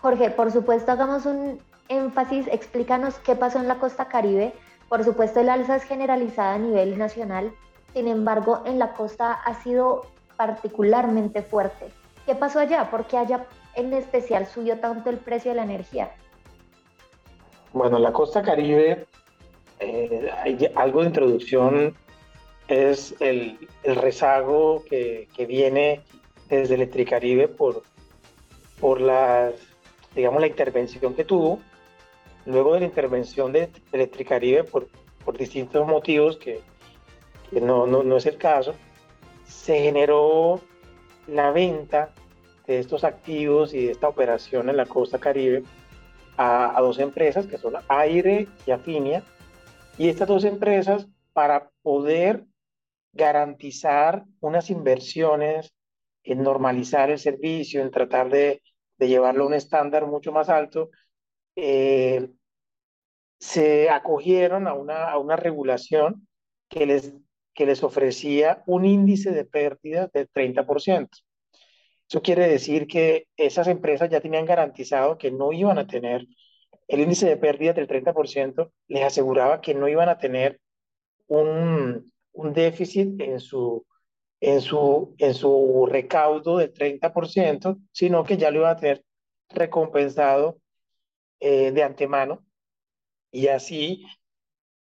Jorge, 0.00 0.30
por 0.30 0.52
supuesto, 0.52 0.92
hagamos 0.92 1.26
un 1.26 1.60
énfasis, 1.88 2.46
explícanos 2.48 3.14
qué 3.18 3.34
pasó 3.34 3.58
en 3.58 3.68
la 3.68 3.78
costa 3.78 4.08
caribe 4.08 4.52
por 4.88 5.04
supuesto, 5.04 5.40
el 5.40 5.48
alza 5.48 5.76
es 5.76 5.84
generalizada 5.84 6.54
a 6.54 6.58
nivel 6.58 6.98
nacional, 6.98 7.52
sin 7.92 8.08
embargo, 8.08 8.62
en 8.66 8.78
la 8.78 8.92
costa 8.92 9.32
ha 9.32 9.62
sido 9.62 10.06
particularmente 10.36 11.42
fuerte. 11.42 11.88
¿Qué 12.26 12.34
pasó 12.34 12.58
allá? 12.58 12.90
¿Por 12.90 13.06
qué 13.06 13.18
allá 13.18 13.46
en 13.74 13.92
especial 13.92 14.46
subió 14.46 14.78
tanto 14.78 15.10
el 15.10 15.18
precio 15.18 15.52
de 15.52 15.56
la 15.56 15.64
energía? 15.64 16.10
Bueno, 17.72 17.98
la 17.98 18.12
costa 18.12 18.42
caribe, 18.42 19.06
eh, 19.80 20.72
algo 20.74 21.00
de 21.00 21.06
introducción, 21.06 21.96
es 22.68 23.14
el, 23.20 23.58
rezago 23.82 24.84
que, 24.88 25.28
que, 25.36 25.44
viene 25.44 26.02
desde 26.48 26.76
Electricaribe 26.76 27.48
por, 27.48 27.82
por 28.80 29.00
la, 29.00 29.52
digamos, 30.14 30.40
la 30.40 30.46
intervención 30.46 31.14
que 31.14 31.24
tuvo 31.24 31.60
luego 32.46 32.74
de 32.74 32.80
la 32.80 32.86
intervención 32.86 33.52
de 33.52 33.70
Electricaribe 33.92 34.64
por, 34.64 34.88
por 35.24 35.36
distintos 35.38 35.86
motivos 35.86 36.36
que, 36.36 36.60
que 37.50 37.60
no, 37.60 37.86
no, 37.86 38.02
no, 38.02 38.16
es 38.16 38.26
el 38.26 38.36
caso, 38.36 38.74
se 39.44 39.80
generó 39.80 40.60
la 41.26 41.50
venta 41.50 42.12
de 42.66 42.78
estos 42.78 43.04
activos 43.04 43.74
y 43.74 43.86
de 43.86 43.92
esta 43.92 44.08
operación 44.08 44.68
en 44.68 44.76
la 44.76 44.86
costa 44.86 45.18
caribe 45.18 45.62
a, 46.36 46.76
a 46.76 46.80
dos 46.80 46.98
empresas 46.98 47.46
que 47.46 47.58
son 47.58 47.74
Aire 47.88 48.48
y 48.66 48.70
Afinia. 48.70 49.22
Y 49.96 50.08
estas 50.08 50.28
dos 50.28 50.44
empresas, 50.44 51.06
para 51.32 51.70
poder 51.82 52.44
garantizar 53.12 54.24
unas 54.40 54.70
inversiones 54.70 55.72
en 56.24 56.42
normalizar 56.42 57.10
el 57.10 57.18
servicio, 57.18 57.80
en 57.82 57.90
tratar 57.90 58.28
de, 58.28 58.62
de 58.98 59.08
llevarlo 59.08 59.44
a 59.44 59.46
un 59.46 59.54
estándar 59.54 60.06
mucho 60.06 60.32
más 60.32 60.48
alto, 60.48 60.90
eh, 61.56 62.30
se 63.38 63.90
acogieron 63.90 64.66
a 64.66 64.74
una, 64.74 65.10
a 65.10 65.18
una 65.18 65.36
regulación 65.36 66.26
que 66.68 66.86
les, 66.86 67.14
que 67.54 67.66
les 67.66 67.82
ofrecía 67.82 68.62
un 68.66 68.84
índice 68.84 69.32
de 69.32 69.44
pérdidas 69.44 70.10
del 70.12 70.28
30%. 70.30 71.08
Eso 72.08 72.22
quiere 72.22 72.48
decir 72.48 72.86
que 72.86 73.26
esas 73.36 73.68
empresas 73.68 74.10
ya 74.10 74.20
tenían 74.20 74.46
garantizado 74.46 75.18
que 75.18 75.30
no 75.30 75.52
iban 75.52 75.78
a 75.78 75.86
tener 75.86 76.26
el 76.88 77.00
índice 77.00 77.26
de 77.26 77.36
pérdidas 77.36 77.76
del 77.76 77.88
30%, 77.88 78.70
les 78.88 79.04
aseguraba 79.04 79.60
que 79.60 79.74
no 79.74 79.88
iban 79.88 80.08
a 80.08 80.18
tener 80.18 80.60
un, 81.26 82.12
un 82.32 82.52
déficit 82.52 83.20
en 83.20 83.40
su, 83.40 83.86
en, 84.40 84.60
su, 84.60 85.14
en 85.18 85.34
su 85.34 85.86
recaudo 85.90 86.58
del 86.58 86.72
30%, 86.72 87.78
sino 87.90 88.24
que 88.24 88.36
ya 88.36 88.50
lo 88.50 88.60
iban 88.60 88.72
a 88.72 88.76
tener 88.76 89.04
recompensado 89.48 90.58
eh, 91.40 91.72
de 91.72 91.82
antemano 91.82 92.44
y 93.30 93.48
así 93.48 94.04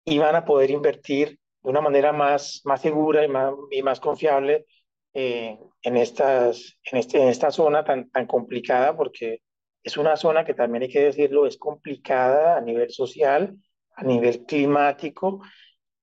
iban 0.06 0.36
a 0.36 0.46
poder 0.46 0.70
invertir 0.72 1.40
de 1.62 1.70
una 1.70 1.82
manera 1.82 2.12
más, 2.12 2.62
más 2.66 2.82
segura 2.82 3.24
y 3.26 3.28
más, 3.28 3.54
y 3.72 3.82
más 3.84 4.00
confiable 4.00 4.66
eh, 5.14 5.58
en, 5.82 5.98
estas, 5.98 6.78
en, 6.84 7.00
este, 7.00 7.22
en 7.22 7.30
esta 7.30 7.52
zona 7.52 7.84
tan, 7.84 8.10
tan 8.10 8.28
complicada, 8.28 8.96
porque 8.96 9.42
es 9.84 9.98
una 9.98 10.16
zona 10.16 10.46
que 10.46 10.54
también 10.54 10.84
hay 10.84 10.90
que 10.90 11.04
decirlo, 11.04 11.46
es 11.46 11.58
complicada 11.58 12.58
a 12.58 12.62
nivel 12.62 12.92
social, 12.92 13.56
a 13.96 14.04
nivel 14.04 14.46
climático 14.46 15.42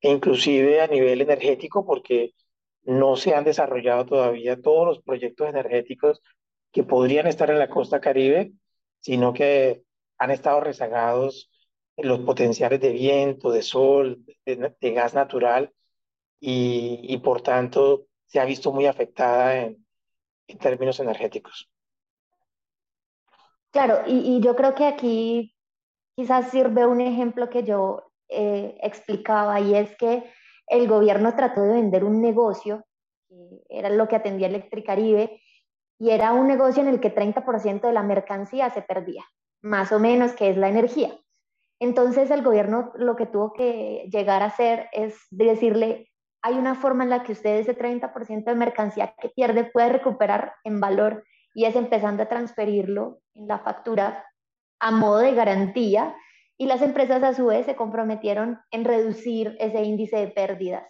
e 0.00 0.10
inclusive 0.10 0.80
a 0.80 0.86
nivel 0.86 1.20
energético, 1.20 1.84
porque 1.84 2.32
no 2.82 3.16
se 3.16 3.34
han 3.34 3.44
desarrollado 3.44 4.06
todavía 4.06 4.60
todos 4.60 4.86
los 4.86 5.02
proyectos 5.02 5.48
energéticos 5.48 6.22
que 6.72 6.84
podrían 6.84 7.26
estar 7.26 7.50
en 7.50 7.58
la 7.58 7.68
costa 7.68 8.00
caribe, 8.00 8.52
sino 9.00 9.32
que 9.32 9.82
han 10.20 10.30
estado 10.30 10.60
rezagados 10.60 11.50
los 11.96 12.20
potenciales 12.20 12.80
de 12.80 12.92
viento, 12.92 13.50
de 13.50 13.62
sol, 13.62 14.24
de, 14.44 14.92
gas 14.92 15.14
natural, 15.14 15.72
y, 16.38 17.00
y, 17.02 17.18
por 17.18 17.42
tanto 17.42 18.06
se 18.26 18.38
ha 18.38 18.44
visto 18.44 18.72
muy 18.72 18.86
afectada 18.86 19.58
en, 19.58 19.84
en 20.46 20.58
términos 20.58 21.00
energéticos. 21.00 21.70
Claro, 23.70 24.02
y, 24.06 24.36
y, 24.36 24.40
yo 24.40 24.54
creo 24.56 24.74
que 24.74 24.86
aquí 24.86 25.54
quizás 26.14 26.50
sirve 26.50 26.86
un 26.86 27.00
ejemplo 27.00 27.50
que 27.50 27.64
yo 27.64 28.12
eh, 28.28 28.76
explicaba, 28.82 29.60
y 29.60 29.74
es 29.74 29.96
que 29.96 30.30
el 30.66 30.86
gobierno 30.86 31.34
trató 31.34 31.62
de 31.62 31.74
vender 31.74 32.04
un 32.04 32.20
negocio, 32.20 32.84
que 33.28 33.62
era 33.68 33.88
lo 33.88 34.06
que 34.06 34.16
atendía 34.16 34.48
Electricaribe, 34.48 35.40
y 35.98 36.10
era 36.10 36.32
un 36.32 36.46
negocio 36.46 36.82
en 36.82 36.88
el 36.88 37.00
que 37.00 37.14
30% 37.14 37.86
de 37.86 37.92
la 37.92 38.02
mercancía 38.02 38.70
se 38.70 38.82
perdía, 38.82 39.24
más 39.62 39.92
o 39.92 39.98
menos, 39.98 40.32
que 40.32 40.50
es 40.50 40.56
la 40.56 40.68
energía. 40.68 41.10
Entonces 41.80 42.30
el 42.30 42.42
gobierno 42.42 42.92
lo 42.96 43.16
que 43.16 43.26
tuvo 43.26 43.52
que 43.52 44.08
llegar 44.12 44.42
a 44.42 44.46
hacer 44.46 44.88
es 44.92 45.16
decirle, 45.30 46.10
hay 46.42 46.54
una 46.54 46.74
forma 46.74 47.04
en 47.04 47.10
la 47.10 47.22
que 47.22 47.32
usted 47.32 47.58
ese 47.58 47.76
30% 47.76 48.44
de 48.44 48.54
mercancía 48.54 49.14
que 49.20 49.30
pierde 49.30 49.64
puede 49.64 49.90
recuperar 49.90 50.54
en 50.64 50.80
valor 50.80 51.24
y 51.54 51.64
es 51.64 51.76
empezando 51.76 52.22
a 52.22 52.28
transferirlo 52.28 53.20
en 53.34 53.46
la 53.48 53.58
factura 53.58 54.24
a 54.78 54.90
modo 54.90 55.18
de 55.18 55.34
garantía 55.34 56.14
y 56.58 56.66
las 56.66 56.82
empresas 56.82 57.22
a 57.22 57.34
su 57.34 57.46
vez 57.46 57.66
se 57.66 57.76
comprometieron 57.76 58.60
en 58.70 58.84
reducir 58.84 59.56
ese 59.58 59.82
índice 59.82 60.16
de 60.16 60.28
pérdidas. 60.28 60.84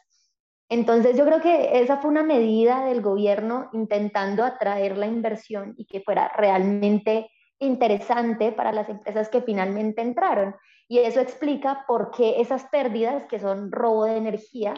Entonces 0.69 1.17
yo 1.17 1.25
creo 1.25 1.41
que 1.41 1.81
esa 1.81 1.99
fue 1.99 2.11
una 2.11 2.23
medida 2.23 2.85
del 2.85 3.03
gobierno 3.03 3.71
intentando 3.73 4.45
atraer 4.45 4.97
la 4.97 5.07
inversión 5.07 5.75
y 5.77 5.87
que 5.87 6.01
fuera 6.01 6.33
realmente 6.37 7.31
interesante 7.61 8.53
para 8.53 8.73
las 8.73 8.89
empresas 8.89 9.29
que 9.29 9.43
finalmente 9.43 10.03
entraron. 10.03 10.57
Y 10.89 10.99
eso 10.99 11.21
explica 11.21 11.85
por 11.87 12.11
qué 12.11 12.41
esas 12.41 12.65
pérdidas, 12.65 13.25
que 13.27 13.39
son 13.39 13.71
robo 13.71 14.07
de 14.07 14.17
energía, 14.17 14.75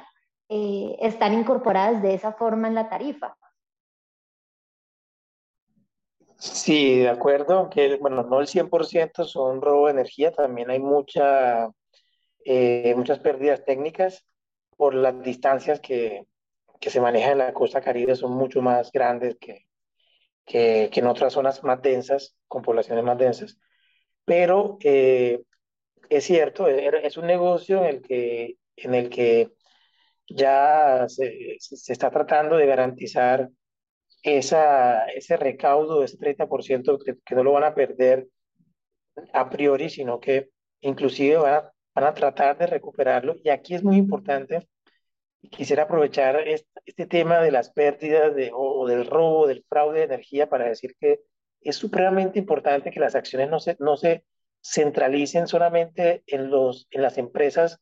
eh, 0.48 0.96
están 1.00 1.32
incorporadas 1.32 2.02
de 2.02 2.14
esa 2.14 2.34
forma 2.34 2.68
en 2.68 2.74
la 2.74 2.90
tarifa. 2.90 3.36
Sí, 6.36 6.98
de 6.98 7.08
acuerdo, 7.08 7.70
que 7.70 7.96
bueno, 7.98 8.24
no 8.24 8.40
el 8.40 8.48
100% 8.48 9.24
son 9.24 9.62
robo 9.62 9.86
de 9.86 9.92
energía, 9.92 10.32
también 10.32 10.70
hay 10.70 10.80
mucha, 10.80 11.70
eh, 12.44 12.94
muchas 12.96 13.20
pérdidas 13.20 13.64
técnicas 13.64 14.26
por 14.76 14.94
las 14.94 15.22
distancias 15.22 15.78
que, 15.80 16.26
que 16.80 16.90
se 16.90 17.00
manejan 17.00 17.32
en 17.32 17.38
la 17.38 17.54
costa 17.54 17.80
caribe, 17.80 18.16
son 18.16 18.32
mucho 18.32 18.60
más 18.60 18.90
grandes 18.90 19.36
que, 19.38 19.66
que, 20.44 20.90
en 20.92 21.06
otras 21.06 21.32
zonas 21.32 21.62
más 21.64 21.82
densas, 21.82 22.36
con 22.48 22.62
poblaciones 22.62 23.04
más 23.04 23.18
densas. 23.18 23.58
Pero 24.24 24.78
eh, 24.82 25.42
es 26.08 26.24
cierto, 26.24 26.68
es 26.68 27.16
un 27.16 27.26
negocio 27.26 27.78
en 27.78 27.86
el 27.86 28.02
que, 28.02 28.56
en 28.76 28.94
el 28.94 29.08
que 29.10 29.50
ya 30.28 31.06
se, 31.08 31.56
está 31.88 32.10
tratando 32.10 32.56
de 32.56 32.66
garantizar 32.66 33.48
esa, 34.22 35.06
ese 35.06 35.36
recaudo, 35.36 36.04
ese 36.04 36.18
30% 36.18 36.98
que, 37.04 37.16
que 37.24 37.34
no 37.34 37.44
lo 37.44 37.52
van 37.52 37.64
a 37.64 37.74
perder 37.74 38.28
a 39.32 39.50
priori, 39.50 39.90
sino 39.90 40.20
que 40.20 40.50
inclusive 40.80 41.36
van 41.38 41.70
a 41.94 42.14
tratar 42.14 42.56
de 42.58 42.66
recuperarlo. 42.66 43.36
Y 43.42 43.50
aquí 43.50 43.74
es 43.74 43.82
muy 43.82 43.96
importante, 43.96 44.68
quisiera 45.50 45.84
aprovechar 45.84 46.36
este, 46.46 47.06
tema 47.06 47.40
de 47.40 47.50
las 47.50 47.70
pérdidas 47.70 48.34
de, 48.34 48.50
o, 48.54 48.86
del 48.86 49.06
robo, 49.06 49.46
del 49.46 49.64
fraude 49.68 50.00
de 50.00 50.04
energía 50.04 50.48
para 50.48 50.68
decir 50.68 50.94
que 50.98 51.20
es 51.60 51.76
supremamente 51.76 52.38
importante 52.38 52.90
que 52.90 53.00
las 53.00 53.14
acciones 53.14 53.50
no 53.50 53.60
se, 53.60 53.76
no 53.78 53.96
se 53.96 54.24
centralicen 54.62 55.46
solamente 55.46 56.22
en, 56.26 56.50
los, 56.50 56.86
en 56.90 57.02
las 57.02 57.18
empresas 57.18 57.80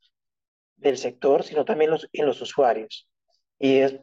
del 0.77 0.97
sector, 0.97 1.43
sino 1.43 1.65
también 1.65 1.91
los, 1.91 2.09
en 2.13 2.27
los 2.27 2.41
usuarios. 2.41 3.09
Y 3.59 3.79
es 3.79 4.01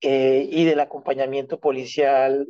eh, 0.00 0.48
y 0.48 0.64
del 0.64 0.78
acompañamiento 0.78 1.58
policial 1.58 2.46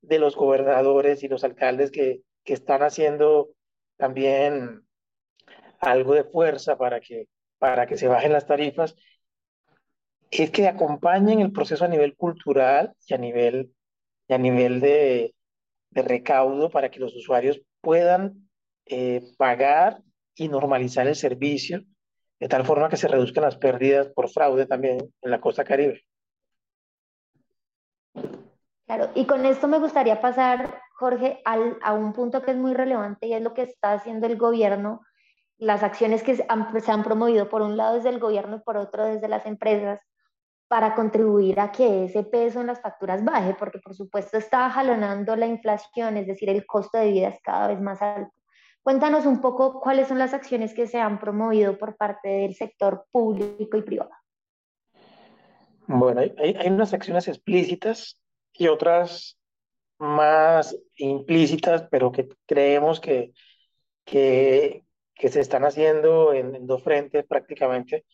de 0.00 0.18
los 0.20 0.36
gobernadores 0.36 1.24
y 1.24 1.28
los 1.28 1.42
alcaldes 1.42 1.90
que, 1.90 2.20
que 2.44 2.52
están 2.52 2.82
haciendo 2.82 3.50
también 3.96 4.82
algo 5.80 6.14
de 6.14 6.22
fuerza 6.22 6.78
para 6.78 7.00
que, 7.00 7.26
para 7.58 7.86
que 7.86 7.96
se 7.96 8.06
bajen 8.06 8.32
las 8.32 8.46
tarifas, 8.46 8.94
es 10.30 10.50
que 10.50 10.68
acompañen 10.68 11.40
el 11.40 11.52
proceso 11.52 11.84
a 11.84 11.88
nivel 11.88 12.16
cultural 12.16 12.94
y 13.06 13.14
a 13.14 13.18
nivel, 13.18 13.72
y 14.28 14.34
a 14.34 14.38
nivel 14.38 14.80
de, 14.80 15.34
de 15.90 16.02
recaudo 16.02 16.70
para 16.70 16.90
que 16.90 17.00
los 17.00 17.14
usuarios 17.14 17.60
puedan 17.80 18.48
eh, 18.86 19.22
pagar 19.36 20.02
y 20.34 20.48
normalizar 20.48 21.06
el 21.06 21.16
servicio 21.16 21.82
de 22.40 22.48
tal 22.48 22.64
forma 22.64 22.88
que 22.88 22.96
se 22.96 23.08
reduzcan 23.08 23.44
las 23.44 23.56
pérdidas 23.56 24.08
por 24.08 24.28
fraude 24.28 24.66
también 24.66 24.98
en 25.22 25.30
la 25.30 25.40
costa 25.40 25.64
caribe. 25.64 26.04
Claro, 28.86 29.10
y 29.14 29.26
con 29.26 29.44
esto 29.44 29.68
me 29.68 29.80
gustaría 29.80 30.20
pasar, 30.20 30.80
Jorge, 30.94 31.42
al, 31.44 31.78
a 31.82 31.92
un 31.92 32.12
punto 32.12 32.42
que 32.42 32.52
es 32.52 32.56
muy 32.56 32.74
relevante 32.74 33.26
y 33.26 33.34
es 33.34 33.42
lo 33.42 33.54
que 33.54 33.62
está 33.62 33.92
haciendo 33.92 34.26
el 34.26 34.38
gobierno, 34.38 35.02
las 35.58 35.82
acciones 35.82 36.22
que 36.22 36.36
se 36.36 36.46
han, 36.48 36.80
se 36.80 36.92
han 36.92 37.02
promovido 37.02 37.48
por 37.48 37.62
un 37.62 37.76
lado 37.76 37.96
desde 37.96 38.10
el 38.10 38.20
gobierno 38.20 38.56
y 38.56 38.60
por 38.60 38.76
otro 38.76 39.04
desde 39.04 39.28
las 39.28 39.44
empresas 39.44 40.00
para 40.68 40.94
contribuir 40.94 41.58
a 41.60 41.72
que 41.72 42.04
ese 42.04 42.22
peso 42.22 42.60
en 42.60 42.66
las 42.68 42.80
facturas 42.80 43.24
baje, 43.24 43.54
porque 43.58 43.78
por 43.78 43.94
supuesto 43.94 44.36
está 44.36 44.68
jalonando 44.70 45.34
la 45.34 45.46
inflación, 45.46 46.18
es 46.18 46.26
decir, 46.26 46.50
el 46.50 46.66
costo 46.66 46.98
de 46.98 47.10
vida 47.10 47.28
es 47.28 47.40
cada 47.42 47.68
vez 47.68 47.80
más 47.80 48.00
alto. 48.02 48.32
Cuéntanos 48.82 49.26
un 49.26 49.40
poco 49.40 49.80
cuáles 49.80 50.08
son 50.08 50.18
las 50.18 50.34
acciones 50.34 50.74
que 50.74 50.86
se 50.86 50.98
han 50.98 51.18
promovido 51.18 51.78
por 51.78 51.96
parte 51.96 52.28
del 52.28 52.54
sector 52.54 53.06
público 53.10 53.76
y 53.76 53.82
privado. 53.82 54.10
Bueno, 55.86 56.20
hay, 56.20 56.68
unas 56.68 56.92
acciones 56.92 57.28
explícitas 57.28 58.20
y 58.52 58.68
otras 58.68 59.38
más 59.98 60.78
implícitas, 60.96 61.86
pero 61.90 62.12
que 62.12 62.28
creemos 62.46 63.00
que, 63.00 63.32
que 65.18 65.28
se 65.28 65.40
están 65.40 65.64
haciendo 65.64 66.32
en, 66.32 66.66
dos 66.66 66.82
frentes 66.82 67.26
prácticamente. 67.26 68.06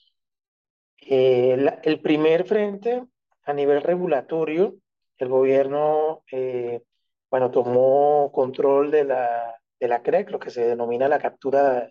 Eh, 1.06 1.56
el 1.82 2.00
primer 2.00 2.46
frente, 2.46 3.04
a 3.44 3.52
nivel 3.52 3.82
regulatorio, 3.82 4.76
el 5.18 5.28
gobierno, 5.28 6.22
eh, 6.32 6.82
bueno, 7.30 7.50
tomó 7.50 8.30
control 8.32 8.90
de 8.90 9.04
la, 9.04 9.60
de 9.78 9.88
la 9.88 10.02
CREC, 10.02 10.30
lo 10.30 10.38
que 10.38 10.50
se 10.50 10.66
denomina 10.66 11.08
la 11.08 11.18
captura 11.18 11.90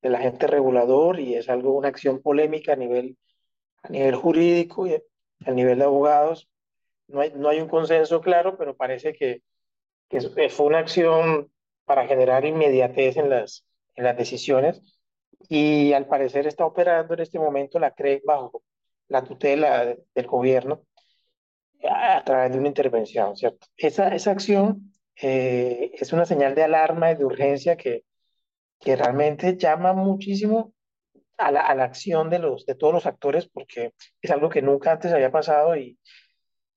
del 0.00 0.14
agente 0.14 0.46
regulador, 0.46 1.18
y 1.18 1.34
es 1.34 1.48
algo, 1.48 1.72
una 1.72 1.88
acción 1.88 2.20
polémica 2.22 2.74
a 2.74 2.76
nivel, 2.76 3.16
a 3.82 3.88
nivel 3.88 4.14
jurídico 4.14 4.86
y 4.86 4.94
a 4.94 5.50
nivel 5.50 5.78
de 5.78 5.84
abogados, 5.84 6.48
no 7.08 7.20
hay, 7.20 7.32
no 7.34 7.48
hay 7.48 7.60
un 7.60 7.68
consenso 7.68 8.20
claro, 8.20 8.56
pero 8.56 8.76
parece 8.76 9.12
que, 9.12 9.42
que 10.08 10.20
fue 10.50 10.66
una 10.66 10.78
acción 10.78 11.50
para 11.84 12.06
generar 12.06 12.44
inmediatez 12.44 13.16
en 13.16 13.28
las, 13.28 13.66
en 13.96 14.04
las 14.04 14.16
decisiones 14.16 15.01
y 15.48 15.92
al 15.92 16.06
parecer 16.06 16.46
está 16.46 16.64
operando 16.64 17.14
en 17.14 17.20
este 17.20 17.38
momento 17.38 17.78
la 17.78 17.92
CRE 17.92 18.22
bajo 18.24 18.62
la 19.08 19.22
tutela 19.22 19.94
del 20.14 20.26
gobierno 20.26 20.84
a 21.88 22.22
través 22.24 22.52
de 22.52 22.58
una 22.58 22.68
intervención, 22.68 23.36
¿cierto? 23.36 23.66
Esa, 23.76 24.14
esa 24.14 24.30
acción 24.30 24.92
eh, 25.20 25.92
es 25.94 26.12
una 26.12 26.24
señal 26.24 26.54
de 26.54 26.64
alarma 26.64 27.10
y 27.10 27.16
de 27.16 27.24
urgencia 27.24 27.76
que, 27.76 28.04
que 28.80 28.96
realmente 28.96 29.56
llama 29.56 29.92
muchísimo 29.92 30.72
a 31.38 31.50
la, 31.50 31.60
a 31.60 31.74
la 31.74 31.84
acción 31.84 32.30
de, 32.30 32.38
los, 32.38 32.66
de 32.66 32.74
todos 32.74 32.94
los 32.94 33.06
actores 33.06 33.48
porque 33.48 33.94
es 34.20 34.30
algo 34.30 34.48
que 34.48 34.62
nunca 34.62 34.92
antes 34.92 35.12
había 35.12 35.32
pasado 35.32 35.76
y, 35.76 35.98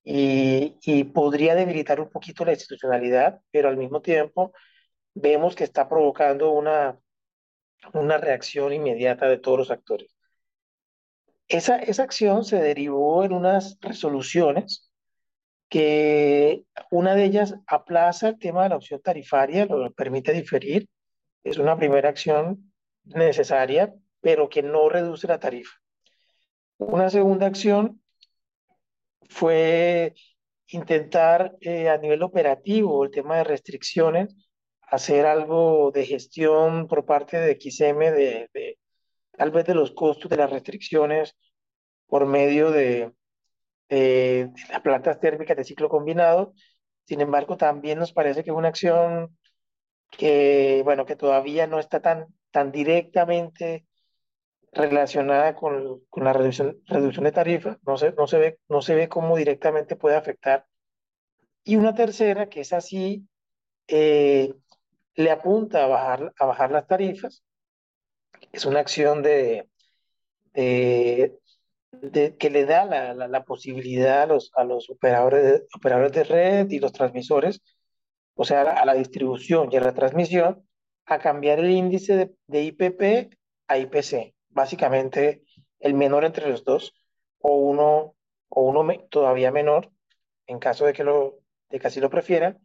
y, 0.04 0.78
y 0.82 1.04
podría 1.06 1.56
debilitar 1.56 2.00
un 2.00 2.10
poquito 2.10 2.46
la 2.46 2.54
institucionalidad, 2.54 3.42
pero 3.52 3.70
al 3.70 3.78
mismo 3.78 4.02
tiempo 4.02 4.54
vemos 5.14 5.56
que 5.56 5.64
está 5.64 5.88
provocando 5.88 6.52
una, 6.52 7.00
una 7.94 8.18
reacción 8.18 8.74
inmediata 8.74 9.28
de 9.28 9.38
todos 9.38 9.58
los 9.58 9.72
actores. 9.72 10.16
Esa, 11.48 11.78
esa 11.78 12.04
acción 12.04 12.44
se 12.44 12.58
derivó 12.58 13.24
en 13.24 13.34
unas 13.34 13.78
resoluciones 13.82 14.92
que 15.70 16.64
una 16.92 17.16
de 17.16 17.26
ellas 17.26 17.56
aplaza 17.68 18.30
el 18.30 18.40
tema 18.40 18.64
de 18.64 18.70
la 18.70 18.78
opción 18.78 19.02
tarifaria, 19.02 19.66
lo 19.66 19.92
permite 19.94 20.32
diferir. 20.34 20.88
Es 21.44 21.58
una 21.58 21.78
primera 21.78 22.10
acción 22.10 22.74
necesaria, 23.04 23.94
pero 24.22 24.50
que 24.50 24.64
no 24.64 24.90
reduce 24.90 25.28
la 25.28 25.40
tarifa. 25.40 25.74
Una 26.78 27.10
segunda 27.10 27.46
acción 27.48 28.02
fue 29.30 30.14
intentar 30.68 31.56
eh, 31.62 31.90
a 31.90 31.98
nivel 31.98 32.24
operativo 32.24 33.04
el 33.04 33.12
tema 33.12 33.38
de 33.38 33.44
restricciones, 33.44 34.36
hacer 34.88 35.26
algo 35.26 35.92
de 35.92 36.06
gestión 36.06 36.88
por 36.88 37.06
parte 37.06 37.38
de 37.38 37.58
XM 37.60 38.12
de, 38.12 38.50
de 38.54 38.80
tal 39.38 39.52
vez 39.52 39.66
de 39.66 39.76
los 39.76 39.92
costos 39.92 40.30
de 40.30 40.38
las 40.38 40.50
restricciones 40.50 41.36
por 42.08 42.26
medio 42.26 42.72
de, 42.72 43.12
de, 43.90 44.52
las 44.70 44.82
plantas 44.82 45.20
térmicas 45.20 45.58
de 45.58 45.64
ciclo 45.64 45.90
combinado. 45.90 46.54
Sin 47.06 47.22
embargo, 47.22 47.58
también 47.58 48.00
nos 48.00 48.14
parece 48.14 48.44
que 48.44 48.52
es 48.52 48.56
una 48.56 48.70
acción 48.70 49.38
que, 50.12 50.82
bueno, 50.84 51.06
que 51.06 51.16
todavía 51.16 51.68
no 51.68 51.80
está 51.80 52.02
tan, 52.02 52.28
tan 52.52 52.72
directamente 52.72 53.86
relacionada 54.72 55.56
con, 55.56 56.02
con 56.10 56.24
la 56.26 56.34
reducción, 56.34 56.82
reducción 56.86 57.26
de 57.26 57.32
tarifa, 57.32 57.78
no 57.86 57.98
se, 57.98 58.12
no, 58.14 58.28
se 58.28 58.38
ve, 58.40 58.60
no 58.70 58.82
se 58.82 58.96
ve 58.96 59.10
cómo 59.10 59.38
directamente 59.38 59.96
puede 59.96 60.16
afectar. 60.16 60.66
Y 61.64 61.78
una 61.78 61.96
tercera, 61.96 62.48
que 62.50 62.62
es 62.62 62.74
así, 62.74 63.28
eh, 63.88 64.54
le 65.16 65.32
apunta 65.32 65.84
a 65.84 65.88
bajar, 65.88 66.34
a 66.40 66.46
bajar 66.46 66.72
las 66.72 66.88
tarifas, 66.88 67.44
es 68.52 68.66
una 68.66 68.80
acción 68.80 69.24
de, 69.24 69.70
de, 70.54 71.38
que 72.38 72.50
le 72.50 72.66
da 72.66 72.86
la, 72.86 73.14
la, 73.14 73.28
la, 73.28 73.44
posibilidad 73.44 74.24
a 74.24 74.26
los, 74.28 74.52
a 74.56 74.64
los 74.64 74.90
operadores, 74.90 75.44
de, 75.44 75.68
operadores 75.76 76.12
de 76.14 76.24
red 76.24 76.70
y 76.70 76.80
los 76.80 76.92
transmisores, 76.92 77.62
o 78.36 78.46
sea, 78.46 78.62
a 78.62 78.86
la 78.86 78.94
distribución 78.94 79.70
y 79.72 79.78
a 79.78 79.82
la 79.82 79.94
transmisión, 79.94 80.68
a 81.06 81.20
cambiar 81.20 81.60
el 81.60 81.72
índice 81.72 82.16
de, 82.16 82.36
de 82.48 82.64
IPP 82.64 83.34
a 83.68 83.78
IPC 83.78 84.36
básicamente 84.56 85.44
el 85.80 85.94
menor 85.94 86.26
entre 86.26 86.50
los 86.50 86.64
dos, 86.64 86.96
o 87.40 87.58
uno, 87.58 88.16
o 88.50 88.62
uno 88.64 88.88
todavía 89.10 89.52
menor, 89.52 89.92
en 90.48 90.58
caso 90.58 90.86
de 90.86 90.94
que, 90.94 91.04
lo, 91.04 91.40
de 91.70 91.80
que 91.80 91.88
así 91.88 92.00
lo 92.00 92.10
prefieran. 92.10 92.60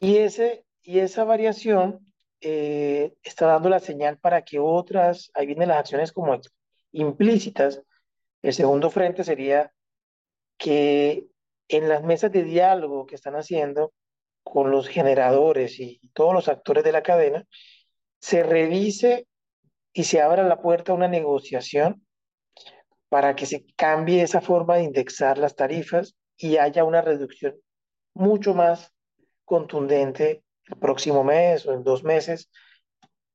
Y, 0.00 0.16
ese, 0.16 0.64
y 0.82 1.00
esa 1.00 1.24
variación 1.24 2.12
eh, 2.40 3.14
está 3.22 3.46
dando 3.46 3.68
la 3.68 3.80
señal 3.80 4.18
para 4.18 4.42
que 4.42 4.58
otras, 4.58 5.30
ahí 5.34 5.46
vienen 5.46 5.68
las 5.68 5.78
acciones 5.78 6.12
como 6.12 6.38
implícitas. 6.92 7.82
El 8.42 8.54
segundo 8.54 8.90
frente 8.90 9.24
sería 9.24 9.72
que 10.56 11.26
en 11.68 11.88
las 11.88 12.02
mesas 12.02 12.32
de 12.32 12.44
diálogo 12.44 13.06
que 13.06 13.14
están 13.14 13.36
haciendo 13.36 13.92
con 14.42 14.70
los 14.70 14.88
generadores 14.88 15.78
y 15.78 16.00
todos 16.14 16.34
los 16.34 16.48
actores 16.48 16.82
de 16.84 16.92
la 16.92 17.02
cadena, 17.02 17.46
se 18.20 18.42
revise 18.42 19.26
y 19.92 20.04
se 20.04 20.20
abra 20.20 20.42
la 20.42 20.60
puerta 20.60 20.92
a 20.92 20.94
una 20.94 21.08
negociación 21.08 22.04
para 23.08 23.34
que 23.34 23.46
se 23.46 23.66
cambie 23.76 24.22
esa 24.22 24.40
forma 24.40 24.76
de 24.76 24.84
indexar 24.84 25.38
las 25.38 25.56
tarifas 25.56 26.14
y 26.36 26.56
haya 26.56 26.84
una 26.84 27.02
reducción 27.02 27.60
mucho 28.14 28.54
más 28.54 28.92
contundente 29.44 30.42
el 30.70 30.78
próximo 30.78 31.24
mes 31.24 31.66
o 31.66 31.72
en 31.72 31.84
dos 31.84 32.04
meses 32.04 32.50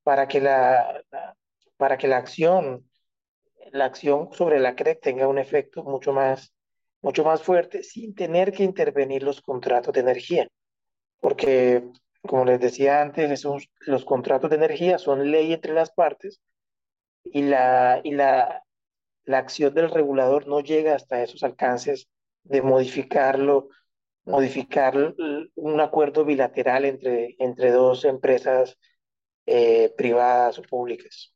para 0.04 0.28
que 0.28 0.42
la, 0.42 1.04
para 1.78 1.98
que 1.98 2.08
la 2.08 2.18
acción 2.18 2.90
la 3.72 3.86
acción 3.86 4.30
sobre 4.32 4.60
la 4.60 4.76
CREC 4.76 5.02
tenga 5.02 5.28
un 5.28 5.40
efecto 5.40 5.84
mucho 5.84 6.14
más 6.14 6.54
mucho 7.02 7.24
más 7.24 7.42
fuerte 7.44 7.84
sin 7.84 8.16
tener 8.16 8.52
que 8.52 8.64
intervenir 8.64 9.22
los 9.22 9.42
contratos 9.42 9.94
de 9.94 10.00
energía. 10.00 10.48
Porque 11.20 11.84
como 12.26 12.46
les 12.46 12.60
decía 12.60 13.02
antes, 13.02 13.30
esos, 13.30 13.70
los 13.82 14.06
contratos 14.06 14.50
de 14.50 14.56
energía 14.56 14.98
son 14.98 15.30
ley 15.30 15.54
entre 15.54 15.74
las 15.74 15.92
partes 15.92 16.42
y, 17.24 17.44
la, 17.44 18.02
y 18.04 18.12
la, 18.12 18.64
la 19.26 19.38
acción 19.38 19.74
del 19.76 19.92
regulador 19.92 20.48
no 20.48 20.62
llega 20.62 20.96
hasta 20.96 21.22
esos 21.22 21.44
alcances 21.44 22.08
de 22.44 22.64
modificarlo, 22.64 23.70
modificar 24.26 25.16
un 25.56 25.80
acuerdo 25.80 26.26
bilateral 26.26 26.86
entre, 26.86 27.36
entre 27.40 27.72
dos 27.72 28.06
empresas 28.06 28.78
eh, 29.46 29.94
privadas 29.96 30.58
o 30.60 30.64
públicas. 30.64 31.34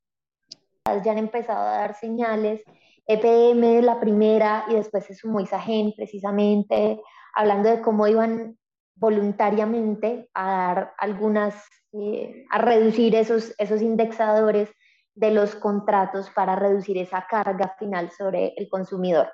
Ya 0.86 1.12
han 1.12 1.20
empezado 1.20 1.68
a 1.68 1.78
dar 1.78 1.96
señales. 1.96 2.64
EPM, 3.06 3.82
la 3.82 4.00
primera, 4.00 4.66
y 4.70 4.76
después 4.76 5.06
se 5.06 5.16
sumó 5.16 5.40
Isagen, 5.40 5.94
precisamente, 5.96 7.02
hablando 7.34 7.70
de 7.70 7.82
cómo 7.82 8.08
iban 8.08 8.58
voluntariamente 8.96 10.30
a 10.34 10.52
dar 10.52 10.94
algunas, 10.98 11.56
eh, 11.94 12.46
a 12.50 12.60
reducir 12.60 13.16
esos, 13.16 13.56
esos 13.58 13.82
indexadores 13.82 14.70
de 15.16 15.32
los 15.32 15.56
contratos 15.56 16.30
para 16.30 16.56
reducir 16.56 16.98
esa 16.98 17.26
carga 17.28 17.76
final 17.80 18.12
sobre 18.12 18.54
el 18.58 18.70
consumidor. 18.70 19.30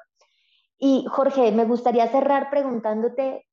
Y 0.78 1.06
Jorge, 1.10 1.52
me 1.52 1.66
gustaría 1.66 2.08
cerrar 2.08 2.50
preguntándote, 2.50 3.48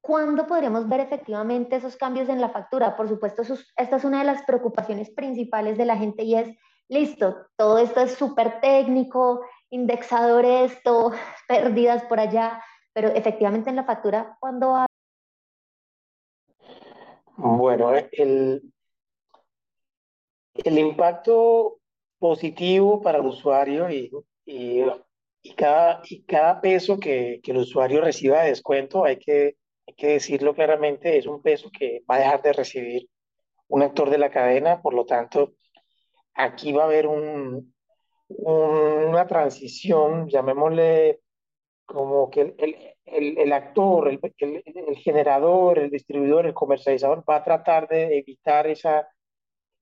¿cuándo 0.00 0.46
podremos 0.46 0.88
ver 0.88 1.00
efectivamente 1.00 1.76
esos 1.76 1.96
cambios 1.96 2.28
en 2.28 2.40
la 2.40 2.50
factura? 2.50 2.96
Por 2.96 3.08
supuesto, 3.08 3.42
esta 3.42 3.96
es 3.96 4.04
una 4.04 4.20
de 4.20 4.26
las 4.26 4.42
preocupaciones 4.42 5.10
principales 5.10 5.78
de 5.78 5.86
la 5.86 5.96
gente 5.96 6.24
y 6.24 6.34
es, 6.34 6.56
listo, 6.88 7.46
todo 7.56 7.78
esto 7.78 8.00
es 8.00 8.14
súper 8.14 8.60
técnico, 8.60 9.42
indexadores, 9.70 10.72
esto, 10.72 11.12
pérdidas 11.48 12.04
por 12.04 12.20
allá, 12.20 12.62
pero 12.92 13.08
efectivamente 13.08 13.70
en 13.70 13.76
la 13.76 13.84
factura, 13.84 14.36
¿cuándo 14.40 14.70
va? 14.70 14.86
Bueno, 17.36 17.92
el, 18.12 18.72
el 20.54 20.78
impacto 20.78 21.78
positivo 22.18 23.00
para 23.00 23.18
el 23.18 23.26
usuario 23.26 23.88
y, 23.90 24.10
y 25.42 25.54
cada, 25.54 26.00
y 26.04 26.22
cada 26.24 26.60
peso 26.60 26.98
que, 26.98 27.40
que, 27.42 27.52
el 27.52 27.58
usuario 27.58 28.00
reciba 28.00 28.42
de 28.42 28.50
descuento, 28.50 29.04
hay 29.04 29.18
que, 29.18 29.56
hay 29.86 29.94
que 29.94 30.08
decirlo 30.08 30.54
claramente, 30.54 31.16
es 31.16 31.26
un 31.26 31.42
peso 31.42 31.70
que 31.70 32.02
va 32.10 32.16
a 32.16 32.18
dejar 32.18 32.42
de 32.42 32.52
recibir 32.52 33.08
un 33.68 33.82
actor 33.82 34.10
de 34.10 34.18
la 34.18 34.30
cadena, 34.30 34.82
por 34.82 34.94
lo 34.94 35.04
tanto, 35.04 35.54
aquí 36.34 36.72
va 36.72 36.84
a 36.84 36.86
haber 36.86 37.06
un, 37.06 37.74
una 38.28 39.26
transición, 39.26 40.28
llamémosle 40.28 41.20
como 41.84 42.28
que 42.30 42.54
el, 42.58 42.76
el, 43.06 43.38
el 43.38 43.52
actor, 43.52 44.08
el, 44.08 44.20
el, 44.38 44.96
generador, 44.96 45.78
el 45.78 45.90
distribuidor, 45.90 46.46
el 46.46 46.54
comercializador 46.54 47.24
va 47.28 47.36
a 47.36 47.44
tratar 47.44 47.88
de 47.88 48.18
evitar 48.18 48.66
esa, 48.66 49.08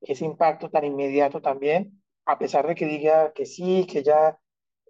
ese 0.01 0.25
impacto 0.25 0.69
tan 0.69 0.85
inmediato 0.85 1.41
también, 1.41 2.01
a 2.25 2.37
pesar 2.37 2.67
de 2.67 2.75
que 2.75 2.85
diga 2.85 3.33
que 3.33 3.45
sí, 3.45 3.85
que 3.85 4.03
ya 4.03 4.37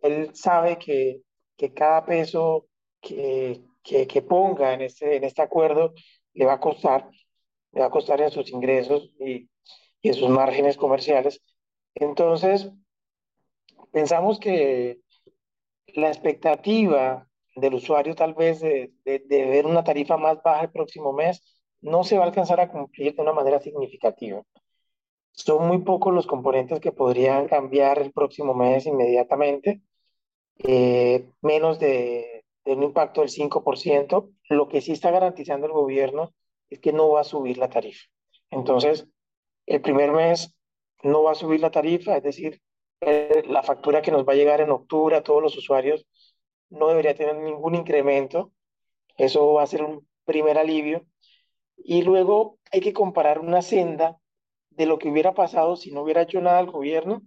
él 0.02 0.32
sabe 0.36 0.78
que, 0.78 1.22
que 1.56 1.74
cada 1.74 2.06
peso 2.06 2.68
que, 3.02 3.62
que, 3.84 4.08
que, 4.08 4.22
ponga 4.22 4.74
en 4.74 4.82
este, 4.82 5.16
en 5.18 5.24
este 5.24 5.42
acuerdo 5.42 5.94
le 6.34 6.46
va 6.46 6.54
a 6.54 6.60
costar, 6.60 7.10
le 7.72 7.82
va 7.82 7.88
a 7.88 7.92
costar 7.92 8.22
en 8.22 8.32
sus 8.32 8.50
ingresos 8.52 9.12
y, 9.20 9.50
y 10.02 10.10
en 10.10 10.14
sus 10.14 10.30
márgenes 10.30 10.78
comerciales. 10.78 11.42
Entonces, 11.96 12.72
pensamos 13.92 14.40
que 14.40 15.00
la 15.96 16.10
expectativa 16.10 17.28
del 17.56 17.74
usuario 17.74 18.16
tal 18.16 18.34
vez 18.34 18.60
de, 18.60 18.94
de, 19.04 19.20
de, 19.20 19.46
ver 19.46 19.66
una 19.66 19.84
tarifa 19.84 20.18
más 20.18 20.42
baja 20.44 20.64
el 20.66 20.72
próximo 20.72 21.14
mes 21.14 21.42
no 21.82 22.04
se 22.04 22.18
va 22.18 22.24
a 22.24 22.28
alcanzar 22.28 22.60
a 22.60 22.70
cumplir 22.70 23.16
de 23.16 23.22
una 23.22 23.34
manera 23.34 23.60
significativa. 23.60 24.44
Son 25.32 25.68
muy 25.68 25.80
pocos 25.80 26.14
los 26.14 26.28
componentes 26.28 26.80
que 26.80 26.92
podrían 26.92 27.48
cambiar 27.48 28.00
el 28.00 28.12
próximo 28.12 28.54
mes 28.54 28.86
inmediatamente, 28.86 29.82
eh, 30.60 31.30
menos 31.42 31.80
de, 31.80 32.44
de, 32.66 32.74
un 32.74 32.84
impacto 32.84 33.22
del 33.22 33.30
5%. 33.30 34.32
Lo 34.50 34.68
que 34.68 34.82
sí 34.82 34.92
está 34.92 35.12
garantizando 35.12 35.68
el 35.68 35.74
gobierno 35.74 36.34
es 36.70 36.80
que 36.80 36.94
no 36.94 37.10
va 37.10 37.22
a 37.22 37.26
subir 37.26 37.58
la 37.58 37.70
tarifa. 37.70 38.06
Entonces, 38.50 39.08
el 39.66 39.82
primer 39.82 40.12
mes 40.12 40.56
no 41.04 41.24
va 41.24 41.32
a 41.32 41.36
subir 41.36 41.60
la 41.60 41.72
tarifa, 41.72 42.18
es 42.18 42.24
decir, 42.24 42.62
eh, 43.02 43.44
la 43.48 43.64
factura 43.64 44.02
que 44.02 44.12
nos 44.12 44.28
va 44.28 44.34
a 44.34 44.36
llegar 44.36 44.62
en 44.62 44.72
octubre 44.72 45.16
a 45.16 45.24
todos 45.24 45.42
los 45.42 45.56
usuarios 45.58 46.08
no 46.70 46.88
debería 46.88 47.16
tener 47.16 47.36
ningún 47.36 47.76
incremento. 47.76 48.52
Eso 49.18 49.54
va 49.54 49.64
a 49.64 49.68
ser 49.68 49.84
un 49.84 50.08
primer 50.26 50.58
alivio. 50.58 51.06
Y 51.78 52.02
luego 52.04 52.58
hay 52.72 52.82
que 52.82 52.94
comparar 52.94 53.40
una 53.40 53.62
senda 53.62 54.18
de 54.72 54.86
lo 54.86 54.98
que 55.00 55.10
hubiera 55.10 55.34
pasado 55.34 55.76
si 55.76 55.92
no 55.92 56.02
hubiera 56.02 56.24
hecho 56.24 56.42
nada 56.42 56.60
el 56.60 56.72
gobierno 56.72 57.22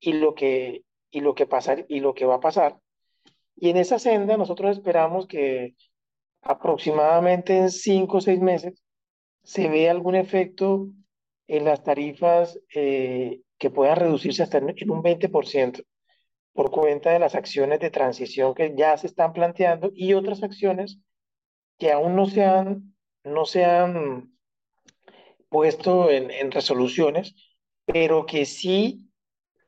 y 0.00 0.14
lo 0.14 0.34
que, 0.34 0.84
y 1.12 1.20
lo 1.20 1.34
que, 1.36 1.46
pasar, 1.46 1.86
y 1.88 2.00
lo 2.00 2.14
que 2.14 2.24
va 2.24 2.36
a 2.36 2.40
pasar. 2.40 2.80
Y 3.54 3.70
en 3.70 3.76
esa 3.76 4.00
senda 4.00 4.36
nosotros 4.36 4.76
esperamos 4.76 5.28
que 5.28 5.76
aproximadamente 6.40 7.56
en 7.58 7.70
cinco 7.70 8.16
o 8.16 8.20
seis 8.20 8.40
meses 8.40 8.82
se 9.44 9.68
vea 9.68 9.92
algún 9.92 10.16
efecto 10.16 10.88
en 11.46 11.64
las 11.64 11.84
tarifas 11.84 12.58
eh, 12.74 13.42
que 13.58 13.70
puedan 13.70 13.96
reducirse 13.96 14.42
hasta 14.42 14.58
en 14.58 14.90
un 14.90 15.02
20% 15.02 15.84
por 16.54 16.70
cuenta 16.70 17.10
de 17.10 17.18
las 17.18 17.34
acciones 17.34 17.80
de 17.80 17.90
transición 17.90 18.54
que 18.54 18.74
ya 18.76 18.96
se 18.96 19.06
están 19.06 19.32
planteando 19.32 19.90
y 19.94 20.14
otras 20.14 20.42
acciones 20.42 20.98
que 21.78 21.92
aún 21.92 22.16
no 22.16 22.26
se 22.26 22.44
han, 22.44 22.94
no 23.24 23.44
se 23.44 23.64
han 23.64 24.32
puesto 25.48 26.10
en, 26.10 26.30
en 26.30 26.50
resoluciones, 26.50 27.34
pero 27.84 28.26
que 28.26 28.46
sí 28.46 29.11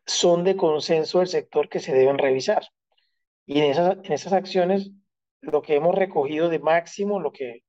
son 0.06 0.44
de 0.44 0.56
consenso 0.56 1.18
del 1.18 1.28
sector 1.28 1.68
que 1.68 1.80
se 1.80 1.92
deben 1.94 2.18
revisar. 2.18 2.68
Y 3.46 3.58
en 3.60 3.70
esas, 3.70 3.96
en 4.02 4.12
esas 4.12 4.32
acciones, 4.32 4.90
lo 5.40 5.62
que 5.62 5.76
hemos 5.76 5.94
recogido 5.94 6.48
de 6.48 6.58
máximo, 6.58 7.20
lo 7.20 7.32
que, 7.32 7.62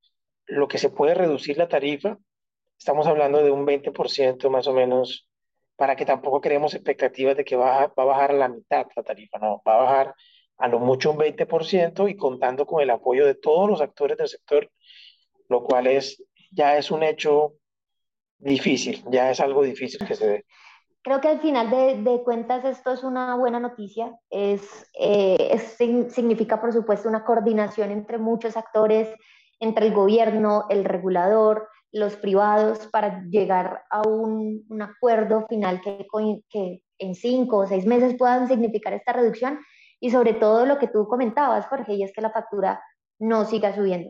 lo 0.46 0.68
que 0.68 0.78
se 0.78 0.90
puede 0.90 1.14
reducir 1.14 1.58
la 1.58 1.68
tarifa, 1.68 2.18
estamos 2.78 3.08
hablando 3.08 3.44
de 3.44 3.52
un 3.52 3.66
20% 3.66 4.50
más 4.50 4.68
o 4.68 4.74
menos, 4.74 5.28
para 5.76 5.96
que 5.96 6.06
tampoco 6.06 6.42
creemos 6.42 6.74
expectativas 6.74 7.36
de 7.36 7.44
que 7.44 7.56
va, 7.56 7.88
va 7.88 8.04
a 8.04 8.06
bajar 8.06 8.32
a 8.32 8.36
la 8.36 8.50
mitad 8.50 8.86
la 8.96 9.04
tarifa, 9.04 9.38
no, 9.40 9.62
va 9.68 9.76
a 9.76 9.84
bajar 9.84 10.16
a 10.58 10.68
lo 10.68 10.80
mucho 10.80 11.12
un 11.12 11.18
20% 11.18 12.10
y 12.10 12.16
contando 12.16 12.66
con 12.66 12.82
el 12.82 12.90
apoyo 12.90 13.26
de 13.26 13.36
todos 13.36 13.70
los 13.70 13.82
actores 13.82 14.18
del 14.18 14.30
sector, 14.30 14.72
lo 15.50 15.64
cual 15.64 15.88
es, 15.88 16.24
ya 16.52 16.78
es 16.78 16.92
un 16.92 17.04
hecho 17.04 17.56
difícil, 18.38 19.04
ya 19.12 19.32
es 19.32 19.40
algo 19.40 19.64
difícil 19.64 20.06
que 20.08 20.16
se 20.16 20.28
dé. 20.28 20.46
Creo 21.06 21.22
que 21.22 21.28
al 21.28 21.40
final 21.40 21.70
de, 21.70 22.02
de 22.02 22.24
cuentas 22.24 22.66
esto 22.66 22.92
es 22.92 23.04
una 23.04 23.36
buena 23.36 23.60
noticia, 23.60 24.12
es, 24.32 24.90
eh, 25.00 25.38
es, 25.52 25.78
significa 26.12 26.60
por 26.60 26.74
supuesto 26.74 27.08
una 27.08 27.24
coordinación 27.24 27.92
entre 27.92 28.18
muchos 28.18 28.58
actores, 28.58 29.14
entre 29.60 29.86
el 29.86 29.94
gobierno, 29.94 30.66
el 30.68 30.84
regulador, 30.84 31.70
los 31.92 32.16
privados, 32.16 32.88
para 32.88 33.22
llegar 33.30 33.84
a 33.92 34.02
un, 34.02 34.66
un 34.68 34.82
acuerdo 34.82 35.46
final 35.48 35.80
que, 35.82 36.08
que 36.50 36.82
en 36.98 37.14
cinco 37.14 37.58
o 37.58 37.68
seis 37.68 37.86
meses 37.86 38.16
puedan 38.18 38.48
significar 38.48 38.94
esta 38.94 39.14
reducción 39.14 39.60
y 40.00 40.10
sobre 40.10 40.34
todo 40.34 40.66
lo 40.66 40.80
que 40.80 40.88
tú 40.88 41.08
comentabas, 41.08 41.68
Jorge, 41.68 41.94
y 41.94 42.02
es 42.02 42.14
que 42.14 42.22
la 42.22 42.32
factura 42.32 42.82
no 43.20 43.46
siga 43.46 43.76
subiendo. 43.76 44.10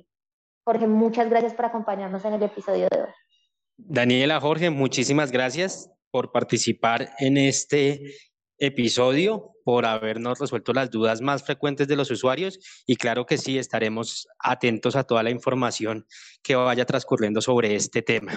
Jorge, 0.63 0.87
muchas 0.87 1.29
gracias 1.29 1.55
por 1.55 1.65
acompañarnos 1.65 2.23
en 2.23 2.35
el 2.35 2.43
episodio 2.43 2.87
de 2.89 3.01
hoy. 3.01 3.09
Daniela, 3.75 4.39
Jorge, 4.39 4.69
muchísimas 4.69 5.33
gracias 5.33 5.91
por 6.15 6.31
participar 6.31 7.09
en 7.19 7.35
este 7.35 8.15
episodio, 8.57 9.51
por 9.65 9.85
habernos 9.85 10.39
resuelto 10.39 10.71
las 10.71 10.89
dudas 10.89 11.19
más 11.19 11.43
frecuentes 11.43 11.89
de 11.89 11.97
los 11.97 12.09
usuarios 12.09 12.57
y 12.87 12.95
claro 12.95 13.25
que 13.25 13.37
sí, 13.37 13.57
estaremos 13.57 14.25
atentos 14.39 14.95
a 14.95 15.03
toda 15.03 15.23
la 15.23 15.29
información 15.29 16.05
que 16.41 16.55
vaya 16.55 16.85
transcurriendo 16.85 17.41
sobre 17.41 17.75
este 17.75 18.01
tema. 18.01 18.31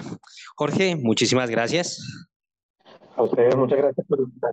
Jorge, 0.57 0.97
muchísimas 0.97 1.49
gracias. 1.49 2.01
A 3.15 3.23
ustedes, 3.23 3.55
muchas 3.55 3.77
gracias 3.77 4.05
por 4.07 4.19
invitar. 4.19 4.51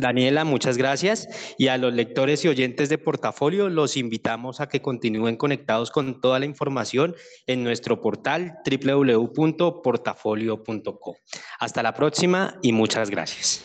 Daniela, 0.00 0.44
muchas 0.44 0.76
gracias. 0.76 1.54
Y 1.58 1.68
a 1.68 1.78
los 1.78 1.94
lectores 1.94 2.44
y 2.44 2.48
oyentes 2.48 2.88
de 2.88 2.98
Portafolio, 2.98 3.68
los 3.68 3.96
invitamos 3.96 4.60
a 4.60 4.68
que 4.68 4.82
continúen 4.82 5.36
conectados 5.36 5.92
con 5.92 6.20
toda 6.20 6.40
la 6.40 6.46
información 6.46 7.14
en 7.46 7.62
nuestro 7.62 8.00
portal 8.00 8.58
www.portafolio.co. 8.64 11.16
Hasta 11.60 11.82
la 11.82 11.92
próxima 11.92 12.54
y 12.62 12.72
muchas 12.72 13.10
gracias. 13.10 13.60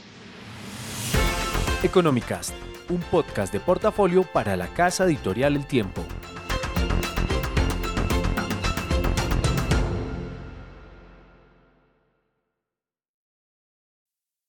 Economicast, 1.82 2.54
un 2.90 3.00
podcast 3.00 3.54
de 3.54 3.62
Portafolio 3.62 4.24
para 4.24 4.58
la 4.58 4.68
casa 4.68 5.06
editorial 5.06 5.56
El 5.56 5.66
Tiempo. 5.66 6.04